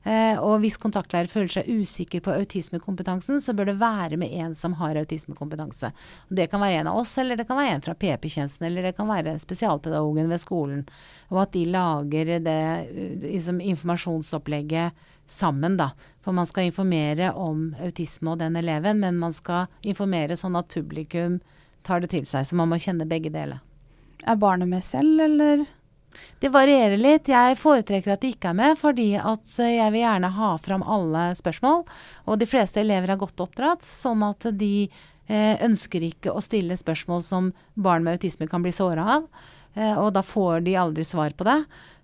[0.05, 4.53] Eh, og hvis kontaktlærer føler seg usikker på autismekompetansen, så bør det være med en
[4.57, 5.89] som har autismekompetanse.
[6.29, 8.93] Det kan være en av oss, eller det kan være en fra PP-tjenesten, eller det
[8.99, 10.83] kan være spesialpedagogen ved skolen.
[11.33, 12.61] Og at de lager det
[13.25, 15.89] liksom, informasjonsopplegget sammen, da.
[16.21, 20.69] For man skal informere om autisme og den eleven, men man skal informere sånn at
[20.69, 21.39] publikum
[21.85, 22.45] tar det til seg.
[22.45, 23.63] Så man må kjenne begge deler.
[24.25, 25.65] Er barnet med selv, eller?
[26.41, 27.31] Det varierer litt.
[27.31, 31.27] Jeg foretrekker at de ikke er med, fordi at jeg vil gjerne ha fram alle
[31.39, 31.83] spørsmål.
[32.29, 36.77] Og de fleste elever er godt oppdratt, sånn at de eh, ønsker ikke å stille
[36.79, 39.29] spørsmål som barn med autisme kan bli såra av.
[39.75, 41.59] Eh, og da får de aldri svar på det.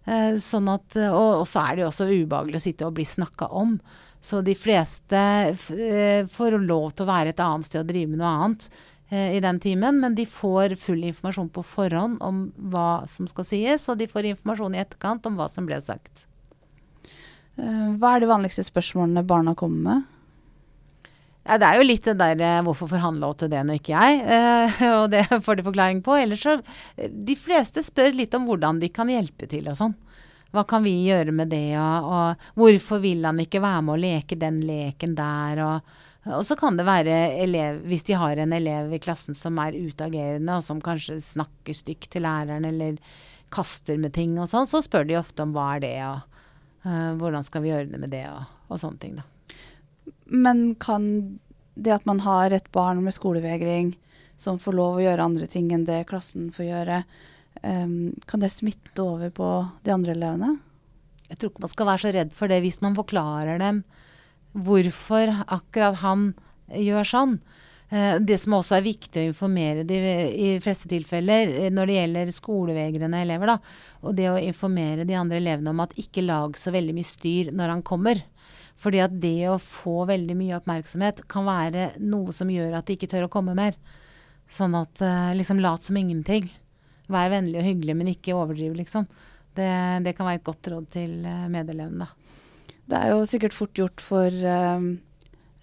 [0.05, 3.51] Eh, sånn at, og, så er det jo også ubehagelig å sitte og bli snakka
[3.55, 3.77] om.
[4.21, 8.21] Så de fleste eh, får lov til å være et annet sted og drive med
[8.21, 8.67] noe annet.
[9.11, 13.43] Eh, i den timen, men de får full informasjon på forhånd om hva som skal
[13.43, 16.27] sies, og de får informasjon i etterkant om hva som ble sagt.
[17.59, 20.05] Eh, hva er de vanligste spørsmålene barna kommer med?
[21.43, 24.21] Ja, det er jo litt det der eh, 'hvorfor forhandla Åtte det når ikke jeg',
[25.01, 26.15] og det får de forklaring på.
[26.15, 26.61] Ellers så
[26.95, 29.95] De fleste spør litt om hvordan de kan hjelpe til og sånn.
[30.55, 34.03] Hva kan vi gjøre med det, og, og hvorfor vil han ikke være med å
[34.07, 35.81] leke den leken der, og
[36.29, 39.73] og så kan det være elev, hvis de har en elev i klassen som er
[39.73, 42.99] utagerende, og som kanskje snakker stygt til læreren eller
[43.51, 46.21] kaster med ting og sånn, så spør de ofte om hva er det, og
[46.85, 49.25] uh, hvordan skal vi ordne med det, og, og, sånne ting, da.
[50.31, 51.09] Men kan
[51.73, 53.95] det at man har et barn med skolevegring
[54.39, 57.01] som får lov å gjøre andre ting enn det klassen får gjøre,
[57.65, 59.49] um, kan det smitte over på
[59.87, 60.53] de andre elevene?
[61.31, 63.83] Jeg tror ikke man skal være så redd for det hvis man forklarer dem
[64.53, 66.31] hvorfor akkurat han
[66.71, 67.37] gjør sånn.
[67.91, 69.97] Eh, det som også er viktig å informere de
[70.31, 73.57] i fleste tilfeller eh, når det gjelder skolevegrende elever, da,
[74.05, 77.51] og det å informere de andre elevene om at ikke lag så veldig mye styr
[77.51, 78.23] når han kommer.
[78.81, 82.95] Fordi at det å få veldig mye oppmerksomhet kan være noe som gjør at de
[82.95, 83.75] ikke tør å komme mer.
[84.51, 86.47] Sånn at eh, liksom lat som ingenting.
[87.11, 89.03] Vær vennlig og hyggelig, men ikke overdriv, liksom.
[89.51, 89.67] Det,
[90.07, 91.17] det kan være et godt råd til
[91.51, 92.21] medelevene, da.
[92.91, 94.87] Det er jo sikkert fort gjort for uh,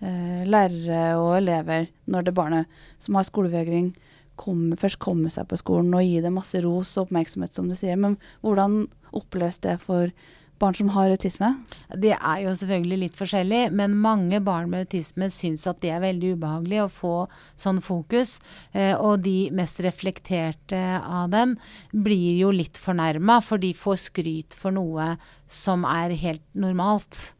[0.00, 3.92] uh, lærere og elever når det barnet som har skolevegring,
[4.38, 7.74] kommer, først kommer seg på skolen og gir det masse ros og oppmerksomhet, som du
[7.76, 7.98] sier.
[8.00, 10.12] Men hvordan oppleves det for
[10.60, 11.50] barn som har autisme?
[11.94, 16.04] Det er jo selvfølgelig litt forskjellig, men mange barn med autisme syns at det er
[16.04, 17.14] veldig ubehagelig å få
[17.58, 18.36] sånn fokus.
[18.72, 21.56] Eh, og de mest reflekterte av dem
[21.92, 25.14] blir jo litt fornærma, for de får skryt for noe
[25.48, 27.32] som er helt normalt.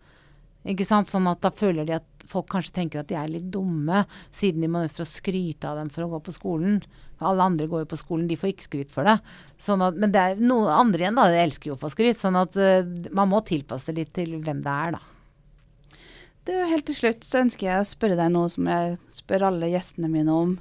[0.68, 1.08] Ikke sant?
[1.08, 4.04] Sånn at da føler de at folk kanskje tenker at de er litt dumme,
[4.34, 6.82] siden de må nødt til å skryte av dem for å gå på skolen.
[7.18, 9.16] Alle andre går jo på skolen, de får ikke skryt for det.
[9.62, 11.26] Sånn at, men det er noen andre igjen, da.
[11.32, 12.20] De elsker jo å få skryt.
[12.20, 16.04] Sånn at uh, man må tilpasse litt til hvem det er, da.
[16.48, 19.72] Du, helt til slutt så ønsker jeg å spørre deg noe som jeg spør alle
[19.72, 20.54] gjestene mine om.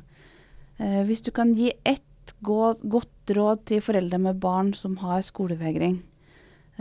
[0.82, 6.02] Uh, hvis du kan gi ett godt, råd til foreldre med barn som har skolevegring,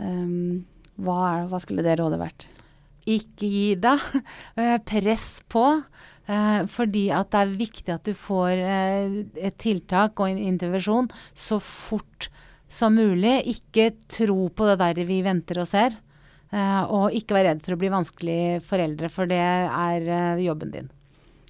[0.01, 0.65] um,
[0.97, 2.47] hva, er, hva skulle det rådet vært?
[3.07, 4.01] Ikke gi deg.
[4.89, 5.63] Press på.
[6.27, 11.07] Eh, fordi at det er viktig at du får eh, et tiltak og en intervensjon
[11.31, 12.29] så fort
[12.67, 13.39] som mulig.
[13.55, 15.95] Ikke tro på det der vi venter og ser.
[16.47, 20.85] Og ikke vær redd for å bli vanskelig foreldre, for det er jobben din.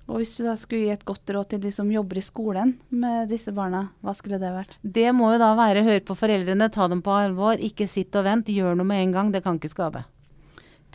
[0.07, 2.73] Og hvis du da skulle gi et godt råd til de som jobber i skolen
[2.95, 4.78] med disse barna, hva skulle det vært?
[4.82, 8.23] Det må jo da være hør på foreldrene, ta dem på alvor, ikke sitt og
[8.28, 8.47] vent.
[8.47, 10.05] Gjør noe med en gang, det kan ikke skade.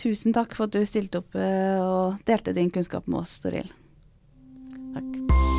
[0.01, 3.69] Tusen takk for at du stilte opp eh, og delte din kunnskap med oss, Toril.
[4.97, 5.52] Takk.